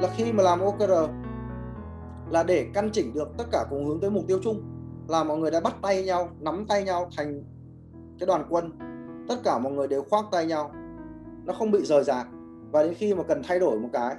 [0.00, 0.92] là khi mà làm OKR
[2.30, 4.62] là để căn chỉnh được tất cả cùng hướng tới mục tiêu chung
[5.08, 7.42] là mọi người đã bắt tay nhau nắm tay nhau thành
[8.18, 8.89] cái đoàn quân
[9.30, 10.70] tất cả mọi người đều khoác tay nhau.
[11.44, 12.26] Nó không bị rời rạc.
[12.72, 14.16] Và đến khi mà cần thay đổi một cái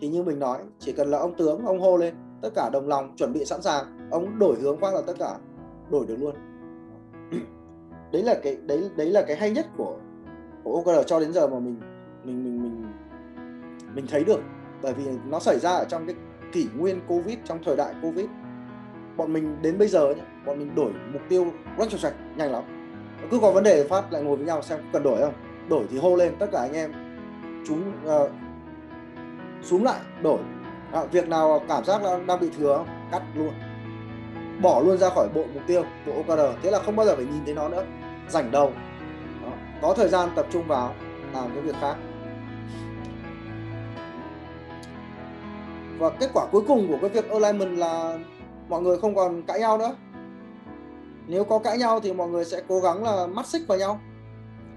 [0.00, 2.88] thì như mình nói chỉ cần là ông tướng ông hô lên tất cả đồng
[2.88, 5.34] lòng chuẩn bị sẵn sàng ông đổi hướng khoác là tất cả
[5.90, 6.34] đổi được luôn.
[8.12, 9.96] Đấy là cái đấy đấy là cái hay nhất của
[10.64, 11.80] của OKR cho đến giờ mà mình
[12.24, 12.92] mình mình mình
[13.94, 14.40] mình thấy được.
[14.82, 16.16] Bởi vì nó xảy ra ở trong cái
[16.52, 18.26] kỷ nguyên Covid trong thời đại Covid.
[19.16, 21.46] Bọn mình đến bây giờ nhé, bọn mình đổi mục tiêu
[21.78, 22.77] rất sạch nhanh lắm
[23.30, 25.34] cứ có vấn đề phát lại ngồi với nhau xem cần đổi không?
[25.68, 26.92] Đổi thì hô lên tất cả anh em.
[27.66, 28.30] Chúng ờ, uh,
[29.62, 30.38] xuống lại đổi.
[30.92, 32.86] À, việc nào cảm giác là đang bị thừa không?
[33.12, 33.52] Cắt luôn.
[34.62, 37.24] Bỏ luôn ra khỏi bộ mục tiêu bộ OKR thế là không bao giờ phải
[37.24, 37.84] nhìn thấy nó nữa.
[38.28, 38.72] Rảnh đầu
[39.42, 39.52] Đó.
[39.82, 40.94] có thời gian tập trung vào
[41.34, 41.96] làm cái việc khác.
[45.98, 48.18] Và kết quả cuối cùng của cái việc alignment là
[48.68, 49.94] mọi người không còn cãi nhau nữa
[51.28, 54.00] nếu có cãi nhau thì mọi người sẽ cố gắng là mắt xích vào nhau,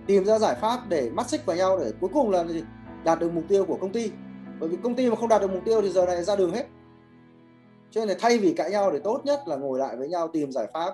[0.08, 2.45] tìm ra giải pháp để mắt xích vào nhau để cuối cùng là
[3.04, 4.12] đạt được mục tiêu của công ty.
[4.60, 6.52] Bởi vì công ty mà không đạt được mục tiêu thì giờ này ra đường
[6.52, 6.66] hết.
[7.91, 10.28] Cho nên là thay vì cãi nhau thì tốt nhất là ngồi lại với nhau
[10.28, 10.93] tìm giải pháp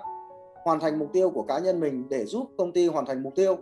[0.64, 3.34] hoàn thành mục tiêu của cá nhân mình để giúp công ty hoàn thành mục
[3.34, 3.56] tiêu.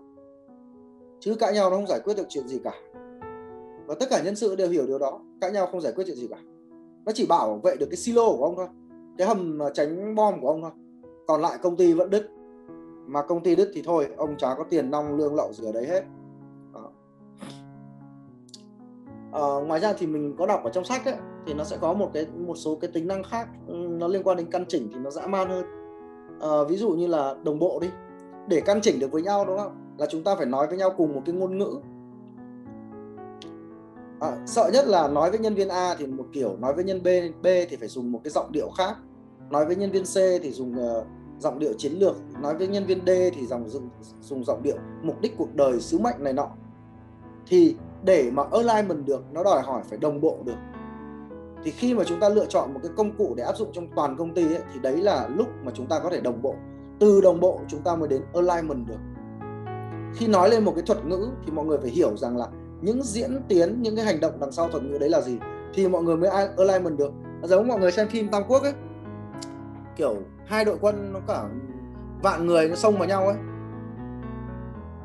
[1.20, 2.72] Chứ cãi nhau nó không giải quyết được chuyện gì cả.
[3.86, 6.16] Và tất cả nhân sự đều hiểu điều đó, cãi nhau không giải quyết chuyện
[6.16, 6.38] gì cả.
[7.04, 8.66] Nó chỉ bảo vệ được cái silo của ông thôi,
[9.18, 10.70] cái hầm tránh bom của ông thôi
[11.26, 12.30] còn lại công ty vẫn đứt.
[13.06, 15.72] Mà công ty đứt thì thôi ông chả có tiền nong lương lậu gì ở
[15.72, 16.04] đấy hết.
[16.72, 16.82] Ờ,
[19.32, 21.16] ờ ngoài ra thì mình có đọc ở trong sách ấy,
[21.46, 24.36] thì nó sẽ có một cái một số cái tính năng khác nó liên quan
[24.36, 25.64] đến căn chỉnh thì nó dã man hơn.
[26.40, 27.88] À, ví dụ như là đồng bộ đi.
[28.48, 29.72] Để căn chỉnh được với nhau đúng không?
[29.98, 31.74] Là chúng ta phải nói với nhau cùng một cái ngôn ngữ.
[34.20, 37.02] À, sợ nhất là nói với nhân viên A thì một kiểu nói với nhân
[37.02, 37.06] B
[37.42, 38.96] B thì phải dùng một cái giọng điệu khác
[39.50, 41.06] nói với nhân viên C thì dùng uh,
[41.38, 42.16] giọng điệu chiến lược.
[42.42, 43.88] Nói với nhân viên D thì dòng dùng,
[44.20, 46.48] dùng giọng điệu mục đích cuộc đời sứ mệnh này nọ.
[47.46, 50.56] Thì để mà alignment được nó đòi hỏi phải đồng bộ được.
[51.64, 53.86] Thì khi mà chúng ta lựa chọn một cái công cụ để áp dụng trong
[53.96, 56.54] toàn công ty ấy, thì đấy là lúc mà chúng ta có thể đồng bộ.
[56.98, 58.98] Từ đồng bộ chúng ta mới đến alignment được.
[60.14, 62.46] Khi nói lên một cái thuật ngữ thì mọi người phải hiểu rằng là
[62.80, 65.38] những diễn tiến những cái hành động đằng sau thuật ngữ đấy là gì
[65.74, 67.12] thì mọi người mới alignment được.
[67.42, 68.72] Giống mọi người xem phim Tam Quốc ấy
[69.96, 70.16] kiểu
[70.46, 71.44] hai đội quân nó cả
[72.22, 73.36] vạn người nó xông vào nhau ấy.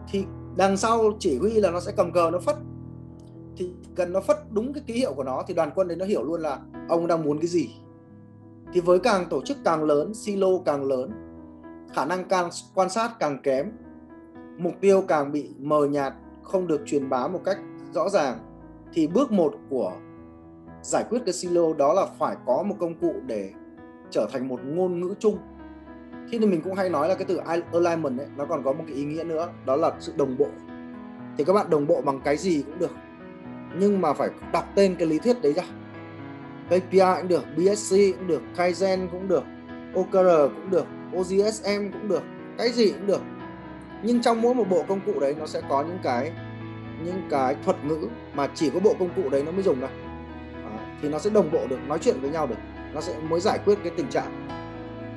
[0.07, 0.25] Thì
[0.55, 2.55] đằng sau chỉ huy là nó sẽ cầm cờ, nó phất.
[3.57, 6.05] Thì cần nó phất đúng cái ký hiệu của nó thì đoàn quân đấy nó
[6.05, 7.69] hiểu luôn là ông đang muốn cái gì.
[8.73, 11.11] Thì với càng tổ chức càng lớn, silo càng lớn,
[11.93, 13.71] khả năng càng quan sát càng kém,
[14.57, 16.13] mục tiêu càng bị mờ nhạt,
[16.43, 17.57] không được truyền bá một cách
[17.93, 18.39] rõ ràng,
[18.93, 19.93] thì bước một của
[20.83, 23.53] giải quyết cái silo đó là phải có một công cụ để
[24.11, 25.37] trở thành một ngôn ngữ chung.
[26.31, 27.37] Khi thì mình cũng hay nói là cái từ
[27.71, 30.47] alignment ấy, nó còn có một cái ý nghĩa nữa đó là sự đồng bộ.
[31.37, 32.91] Thì các bạn đồng bộ bằng cái gì cũng được
[33.79, 35.63] nhưng mà phải đọc tên cái lý thuyết đấy ra.
[36.67, 39.43] KPI cũng được BSC cũng được Kaizen cũng được
[39.95, 40.85] OKR cũng được
[41.17, 42.23] OGSM cũng được
[42.57, 43.21] cái gì cũng được.
[44.03, 46.31] Nhưng trong mỗi một bộ công cụ đấy nó sẽ có những cái
[47.05, 49.89] những cái thuật ngữ mà chỉ có bộ công cụ đấy nó mới dùng thôi
[50.53, 52.55] à, ờ, thì nó sẽ đồng bộ được nói chuyện với nhau được
[52.93, 54.47] nó sẽ mới giải quyết cái tình trạng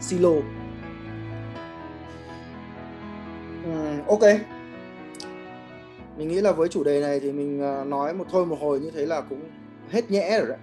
[0.01, 0.31] silo.
[3.69, 4.23] Uhm, ok.
[6.17, 8.81] Mình nghĩ là với chủ đề này thì mình à, nói một thôi một hồi
[8.81, 9.41] như thế là cũng
[9.91, 10.59] hết nhẽ rồi đấy.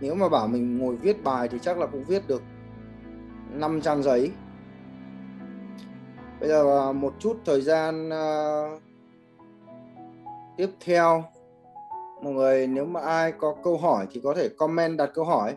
[0.00, 2.42] Nếu mà bảo mình ngồi viết bài thì chắc là cũng viết được
[3.50, 4.30] 5 trang giấy.
[6.40, 8.82] Bây giờ à, một chút thời gian uh,
[10.56, 11.24] tiếp theo.
[12.22, 15.54] Mọi người nếu mà ai có câu hỏi thì có thể comment đặt câu hỏi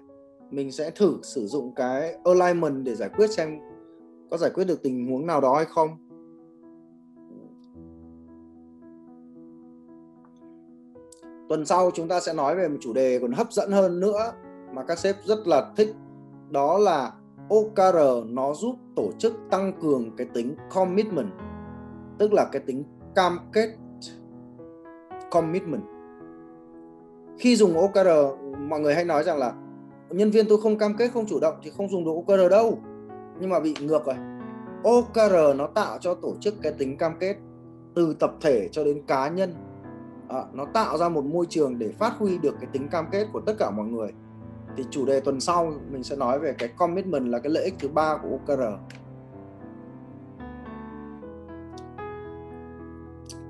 [0.52, 3.60] mình sẽ thử sử dụng cái alignment để giải quyết xem
[4.32, 5.98] có giải quyết được tình huống nào đó hay không.
[11.50, 14.34] Tuần sau chúng ta sẽ nói về một chủ đề còn hấp dẫn hơn nữa
[14.74, 15.96] mà các sếp rất là thích,
[16.50, 17.14] đó là
[17.50, 21.30] OKR nó giúp tổ chức tăng cường cái tính commitment,
[22.18, 22.84] tức là cái tính
[23.16, 23.76] cam kết
[25.32, 25.84] commitment.
[27.38, 28.10] Khi dùng OKR
[28.60, 29.54] mọi người hay nói rằng là
[30.10, 32.80] nhân viên tôi không cam kết không chủ động thì không dùng được OKR đâu.
[33.40, 34.16] Nhưng mà bị ngược rồi.
[34.84, 37.36] OKR nó tạo cho tổ chức cái tính cam kết
[37.96, 39.54] từ tập thể cho đến cá nhân.
[40.30, 43.28] À, nó tạo ra một môi trường để phát huy được cái tính cam kết
[43.34, 44.12] của tất cả mọi người.
[44.78, 47.74] Thì chủ đề tuần sau mình sẽ nói về cái commitment là cái lợi ích
[47.80, 48.62] thứ ba của OKR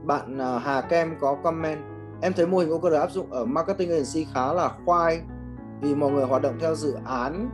[0.06, 1.80] bạn à, Hà Kem có comment.
[2.22, 5.22] Em thấy mô hình OKR áp dụng ở marketing agency khá là khoai
[5.82, 7.50] vì mọi người hoạt động theo dự án.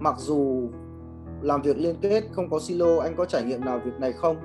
[0.00, 0.68] Mặc dù
[1.42, 4.36] làm việc liên kết, không có silo, anh có trải nghiệm nào việc này không?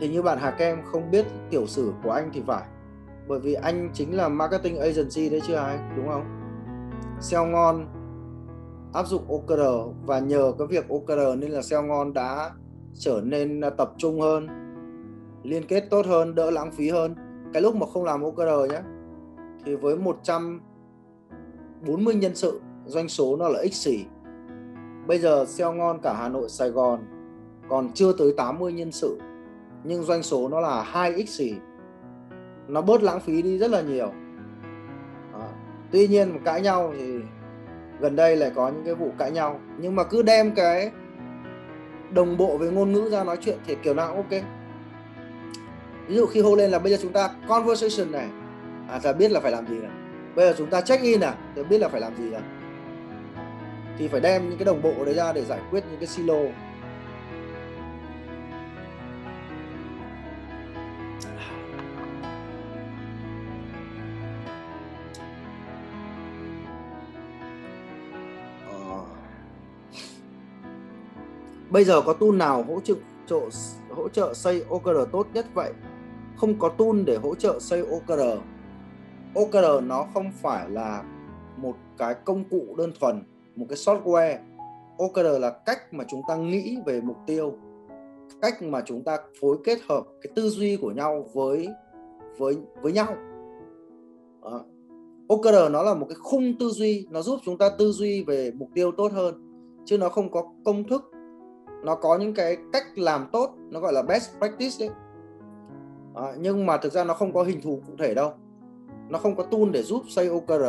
[0.00, 2.62] Thì như bạn Hà Kem không biết tiểu sử của anh thì phải.
[3.28, 6.24] Bởi vì anh chính là marketing agency đấy chưa ai, đúng không?
[7.20, 7.86] SEO ngon,
[8.92, 9.60] áp dụng OKR
[10.06, 12.50] và nhờ cái việc OKR nên là SEO ngon đã
[12.94, 14.48] trở nên tập trung hơn,
[15.42, 17.14] liên kết tốt hơn, đỡ lãng phí hơn.
[17.52, 18.80] Cái lúc mà không làm OKR nhé
[19.64, 19.96] thì với
[21.82, 24.04] 140 nhân sự, doanh số nó là x xỉ.
[25.06, 27.00] Bây giờ xeo ngon cả Hà Nội, Sài Gòn,
[27.68, 29.18] còn chưa tới 80 nhân sự,
[29.84, 31.54] nhưng doanh số nó là 2x xỉ.
[32.68, 34.12] Nó bớt lãng phí đi rất là nhiều.
[35.32, 35.48] Đó.
[35.90, 37.18] tuy nhiên mà cãi nhau thì
[38.00, 40.90] gần đây lại có những cái vụ cãi nhau, nhưng mà cứ đem cái
[42.10, 44.42] đồng bộ với ngôn ngữ ra nói chuyện thì kiểu nào cũng ok.
[46.08, 48.28] Ví dụ khi hô lên là bây giờ chúng ta conversation này.
[48.88, 50.01] À ta biết là phải làm gì này
[50.34, 52.42] bây giờ chúng ta check in à thì biết là phải làm gì à
[53.98, 56.34] thì phải đem những cái đồng bộ đấy ra để giải quyết những cái silo.
[68.68, 69.00] Ờ.
[71.70, 72.94] Bây giờ có tool nào hỗ trợ
[73.90, 75.72] hỗ trợ xây OKR tốt nhất vậy?
[76.36, 78.20] Không có tool để hỗ trợ xây OKR.
[79.34, 81.04] OKR nó không phải là
[81.56, 83.22] một cái công cụ đơn thuần,
[83.56, 84.38] một cái software.
[84.98, 87.54] OKR là cách mà chúng ta nghĩ về mục tiêu,
[88.42, 91.68] cách mà chúng ta phối kết hợp cái tư duy của nhau với
[92.38, 93.16] với với nhau.
[94.42, 94.58] à,
[95.28, 98.50] OKR nó là một cái khung tư duy, nó giúp chúng ta tư duy về
[98.54, 99.52] mục tiêu tốt hơn
[99.84, 101.10] chứ nó không có công thức
[101.84, 104.90] nó có những cái cách làm tốt nó gọi là best practice đấy
[106.14, 108.32] à, nhưng mà thực ra nó không có hình thù cụ thể đâu
[109.12, 110.64] nó không có tool để giúp xây OKR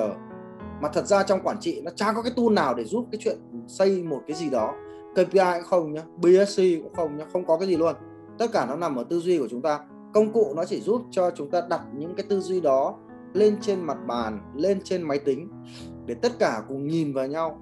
[0.81, 3.19] mà thật ra trong quản trị nó chả có cái tool nào để giúp cái
[3.23, 3.37] chuyện
[3.67, 4.73] xây một cái gì đó.
[5.13, 7.95] KPI cũng không nhá BSC cũng không nhá không có cái gì luôn.
[8.37, 9.79] Tất cả nó nằm ở tư duy của chúng ta.
[10.13, 12.95] Công cụ nó chỉ giúp cho chúng ta đặt những cái tư duy đó
[13.33, 15.49] lên trên mặt bàn lên trên máy tính
[16.05, 17.61] để tất cả cùng nhìn vào nhau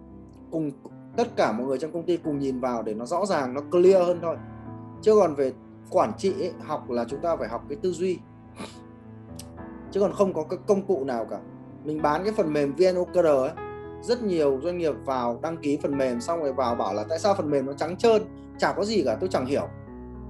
[0.52, 0.72] cùng
[1.18, 3.62] tất cả mọi người trong công ty cùng nhìn vào để nó rõ ràng nó
[3.72, 4.36] clear hơn thôi.
[5.02, 5.54] Chứ còn về
[5.90, 8.20] quản trị ấy, học là chúng ta phải học cái tư duy
[9.92, 11.40] chứ còn không có cái công cụ nào cả.
[11.84, 13.52] Mình bán cái phần mềm VNOKR ấy
[14.02, 17.20] rất nhiều doanh nghiệp vào đăng ký phần mềm xong rồi vào bảo là tại
[17.20, 18.22] sao phần mềm nó trắng trơn
[18.58, 19.68] chả có gì cả tôi chẳng hiểu.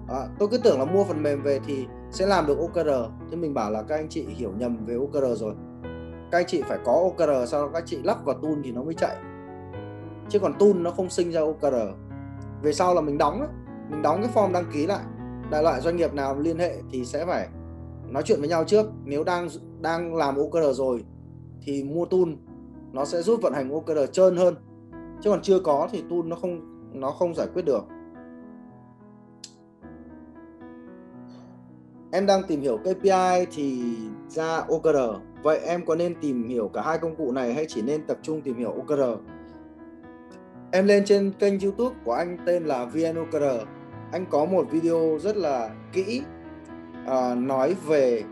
[0.10, 2.90] À, tôi cứ tưởng là mua phần mềm về thì sẽ làm được OKR.
[3.32, 5.54] Thế mình bảo là các anh chị hiểu nhầm về OKR rồi.
[6.32, 8.72] Các anh chị phải có OKR sau đó các anh chị lắp vào tool thì
[8.72, 9.16] nó mới chạy.
[10.30, 11.76] Chứ còn tool nó không sinh ra OKR.
[12.62, 13.48] Về sau là mình đóng
[13.90, 15.04] mình đóng cái form đăng ký lại.
[15.52, 17.48] Đại loại doanh nghiệp nào liên hệ thì sẽ phải
[18.12, 18.86] nói chuyện với nhau trước.
[19.06, 19.48] Nếu đang
[19.82, 21.04] đang làm OKR rồi
[21.62, 22.30] thì mua tool,
[22.92, 24.56] nó sẽ giúp vận hành OKR trơn hơn.
[25.22, 26.62] Chứ còn chưa có thì tool nó không
[26.94, 27.84] nó không giải quyết được.
[32.12, 33.96] Em đang tìm hiểu KPI thì
[34.30, 34.98] ra OKR
[35.44, 38.18] vậy em có nên tìm hiểu cả hai công cụ này hay chỉ nên tập
[38.22, 39.02] trung tìm hiểu OKR
[40.72, 43.44] em lên trên kênh YouTube của anh tên là VNOKR
[44.12, 46.22] anh có một video rất là kỹ
[47.06, 48.24] uh, nói về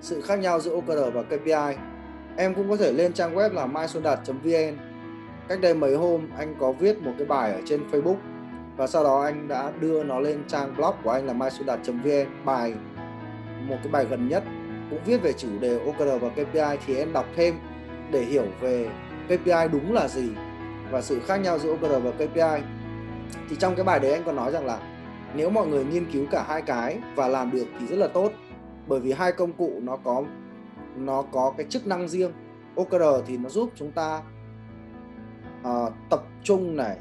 [0.00, 1.76] sự khác nhau giữa OKR và KPI
[2.36, 4.76] em cũng có thể lên trang web là maisundat.vn
[5.48, 8.16] cách đây mấy hôm anh có viết một cái bài ở trên Facebook
[8.76, 12.74] và sau đó anh đã đưa nó lên trang blog của anh là maisundat.vn bài
[13.68, 14.42] một cái bài gần nhất
[14.90, 17.54] cũng viết về chủ đề OKR và KPI thì em đọc thêm
[18.10, 18.88] để hiểu về
[19.26, 20.30] KPI đúng là gì
[20.90, 22.64] và sự khác nhau giữa OKR và KPI
[23.50, 24.78] thì trong cái bài đấy anh còn nói rằng là
[25.34, 28.32] nếu mọi người nghiên cứu cả hai cái và làm được thì rất là tốt.
[28.86, 30.24] Bởi vì hai công cụ nó có
[30.96, 32.32] nó có cái chức năng riêng.
[32.76, 34.22] OKR thì nó giúp chúng ta
[35.60, 36.98] uh, tập trung này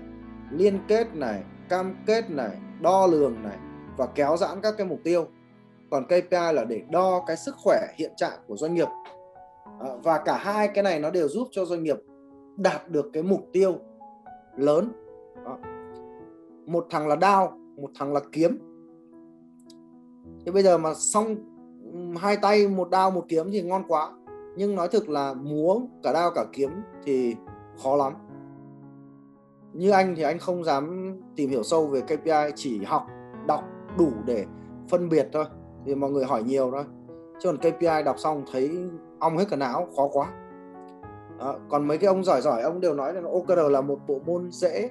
[0.51, 3.57] liên kết này cam kết này đo lường này
[3.97, 5.27] và kéo giãn các cái mục tiêu.
[5.91, 8.87] Còn KPI là để đo cái sức khỏe hiện trạng của doanh nghiệp.
[8.87, 11.97] Uh, và cả hai cái này nó đều giúp cho doanh nghiệp
[12.57, 13.75] đạt được cái mục tiêu
[14.57, 14.91] lớn.
[15.43, 15.59] Uh,
[16.67, 18.57] một thằng là down một thằng là kiếm.
[20.45, 21.35] Thế bây giờ mà xong
[22.17, 24.11] hai tay, một đao, một kiếm thì ngon quá.
[24.57, 26.69] Nhưng nói thực là múa cả đao cả kiếm
[27.03, 27.35] thì
[27.83, 28.13] khó lắm.
[29.73, 33.07] Như anh thì anh không dám tìm hiểu sâu về KPI chỉ học,
[33.47, 33.63] đọc
[33.97, 34.45] đủ để
[34.89, 35.45] phân biệt thôi
[35.85, 36.83] thì mọi người hỏi nhiều thôi.
[37.39, 38.71] Chứ còn KPI đọc xong thấy
[39.19, 40.27] ong hết cả não, khó quá.
[41.39, 41.55] Đó.
[41.69, 44.51] còn mấy cái ông giỏi giỏi, ông đều nói là OKR là một bộ môn
[44.51, 44.89] dễ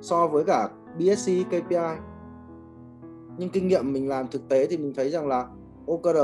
[0.00, 0.68] so với cả
[0.98, 1.96] BSC KPI
[3.38, 5.46] nhưng kinh nghiệm mình làm thực tế thì mình thấy rằng là
[5.86, 6.18] OKR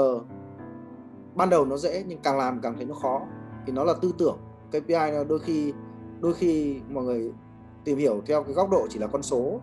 [1.34, 3.20] ban đầu nó dễ nhưng càng làm càng thấy nó khó.
[3.66, 4.38] Thì nó là tư tưởng
[4.68, 5.72] KPI nó đôi khi
[6.20, 7.32] đôi khi mọi người
[7.84, 9.60] tìm hiểu theo cái góc độ chỉ là con số.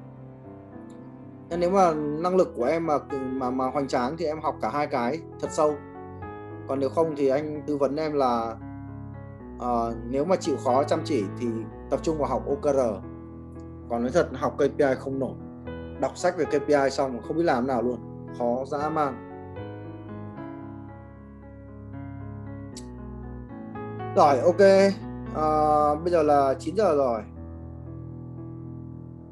[1.49, 4.55] Nên nếu mà năng lực của em mà mà mà hoành tráng thì em học
[4.61, 5.75] cả hai cái thật sâu.
[6.67, 8.55] Còn nếu không thì anh tư vấn em là
[9.55, 11.47] uh, nếu mà chịu khó chăm chỉ thì
[11.89, 12.79] tập trung vào học OKR
[13.89, 15.35] còn nói thật học KPI không nổi
[16.01, 17.97] đọc sách về KPI xong không biết làm nào luôn.
[18.37, 19.27] Khó dã man.
[24.15, 24.61] Rồi ok.
[25.35, 25.49] À,
[25.95, 27.21] bây giờ là 9 giờ rồi.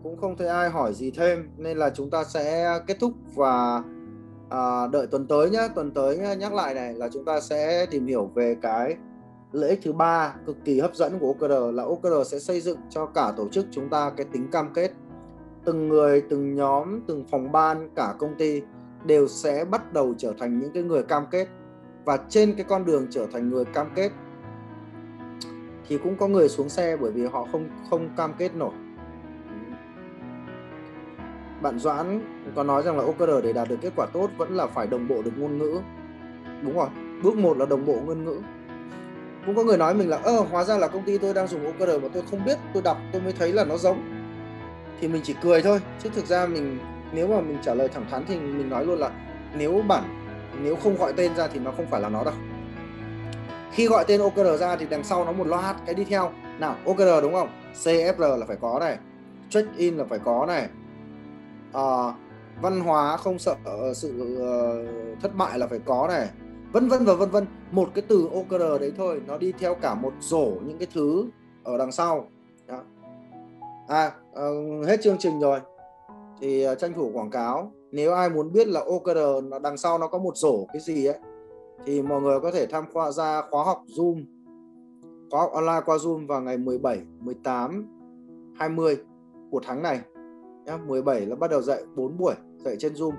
[0.04, 3.84] Cũng không thấy ai hỏi gì thêm nên là chúng ta sẽ kết thúc và
[4.50, 7.86] à, đợi tuần tới nhé tuần tới nhá, nhắc lại này là chúng ta sẽ
[7.86, 8.96] tìm hiểu về cái
[9.52, 12.78] lợi ích thứ ba cực kỳ hấp dẫn của OKR là OKR sẽ xây dựng
[12.90, 14.92] cho cả tổ chức chúng ta cái tính cam kết
[15.66, 18.62] từng người, từng nhóm, từng phòng ban, cả công ty
[19.06, 21.48] đều sẽ bắt đầu trở thành những cái người cam kết.
[22.06, 24.12] Và trên cái con đường trở thành người cam kết
[25.88, 28.74] thì cũng có người xuống xe bởi vì họ không không cam kết nổi.
[31.62, 32.22] Bạn Doãn
[32.56, 35.08] có nói rằng là OKR để đạt được kết quả tốt vẫn là phải đồng
[35.08, 35.80] bộ được ngôn ngữ.
[36.64, 36.88] Đúng rồi,
[37.24, 38.42] bước một là đồng bộ ngôn ngữ.
[39.46, 41.66] Cũng có người nói mình là, ơ, hóa ra là công ty tôi đang dùng
[41.66, 44.19] OKR mà tôi không biết, tôi đọc tôi mới thấy là nó giống
[45.02, 45.80] thì mình chỉ cười thôi.
[46.04, 46.80] Chứ thực ra mình
[47.12, 49.12] nếu mà mình trả lời thẳng thắn thì mình nói luôn là
[49.58, 50.04] nếu bản
[50.62, 52.34] nếu không gọi tên ra thì nó không phải là nó đâu.
[53.72, 56.32] Khi gọi tên OKR ra thì đằng sau nó một loạt cái đi theo.
[56.60, 57.50] Nào OKR đúng không?
[57.84, 58.98] CFR là phải có này.
[59.50, 60.70] Check in là phải có này.
[61.74, 62.14] À,
[62.62, 66.30] văn hóa không sợ ờ, sự uh, thất bại là phải có này.
[66.72, 67.46] Vân vân và vân vân.
[67.72, 71.30] Một cái từ OKR đấy thôi nó đi theo cả một rổ những cái thứ
[71.64, 72.28] ở đằng sau
[73.90, 75.60] à uh, hết chương trình rồi.
[76.42, 77.72] Thì uh, tranh thủ quảng cáo.
[77.92, 81.06] Nếu ai muốn biết là OKR nó đằng sau nó có một rổ cái gì
[81.06, 81.18] ấy
[81.86, 84.24] thì mọi người có thể tham gia ra khóa học Zoom.
[85.32, 87.88] Khóa học online qua Zoom vào ngày 17, 18,
[88.60, 88.98] 20
[89.52, 90.02] của tháng này.
[90.66, 90.78] Nhá.
[90.78, 93.14] 17 là bắt đầu dạy 4 buổi dạy trên Zoom.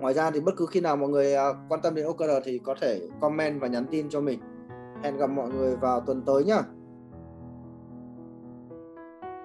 [0.00, 2.58] Ngoài ra thì bất cứ khi nào mọi người ờ, quan tâm đến OKR thì
[2.64, 4.40] có thể comment và nhắn tin cho mình.
[5.02, 6.62] Hẹn gặp mọi người vào tuần tới nhá.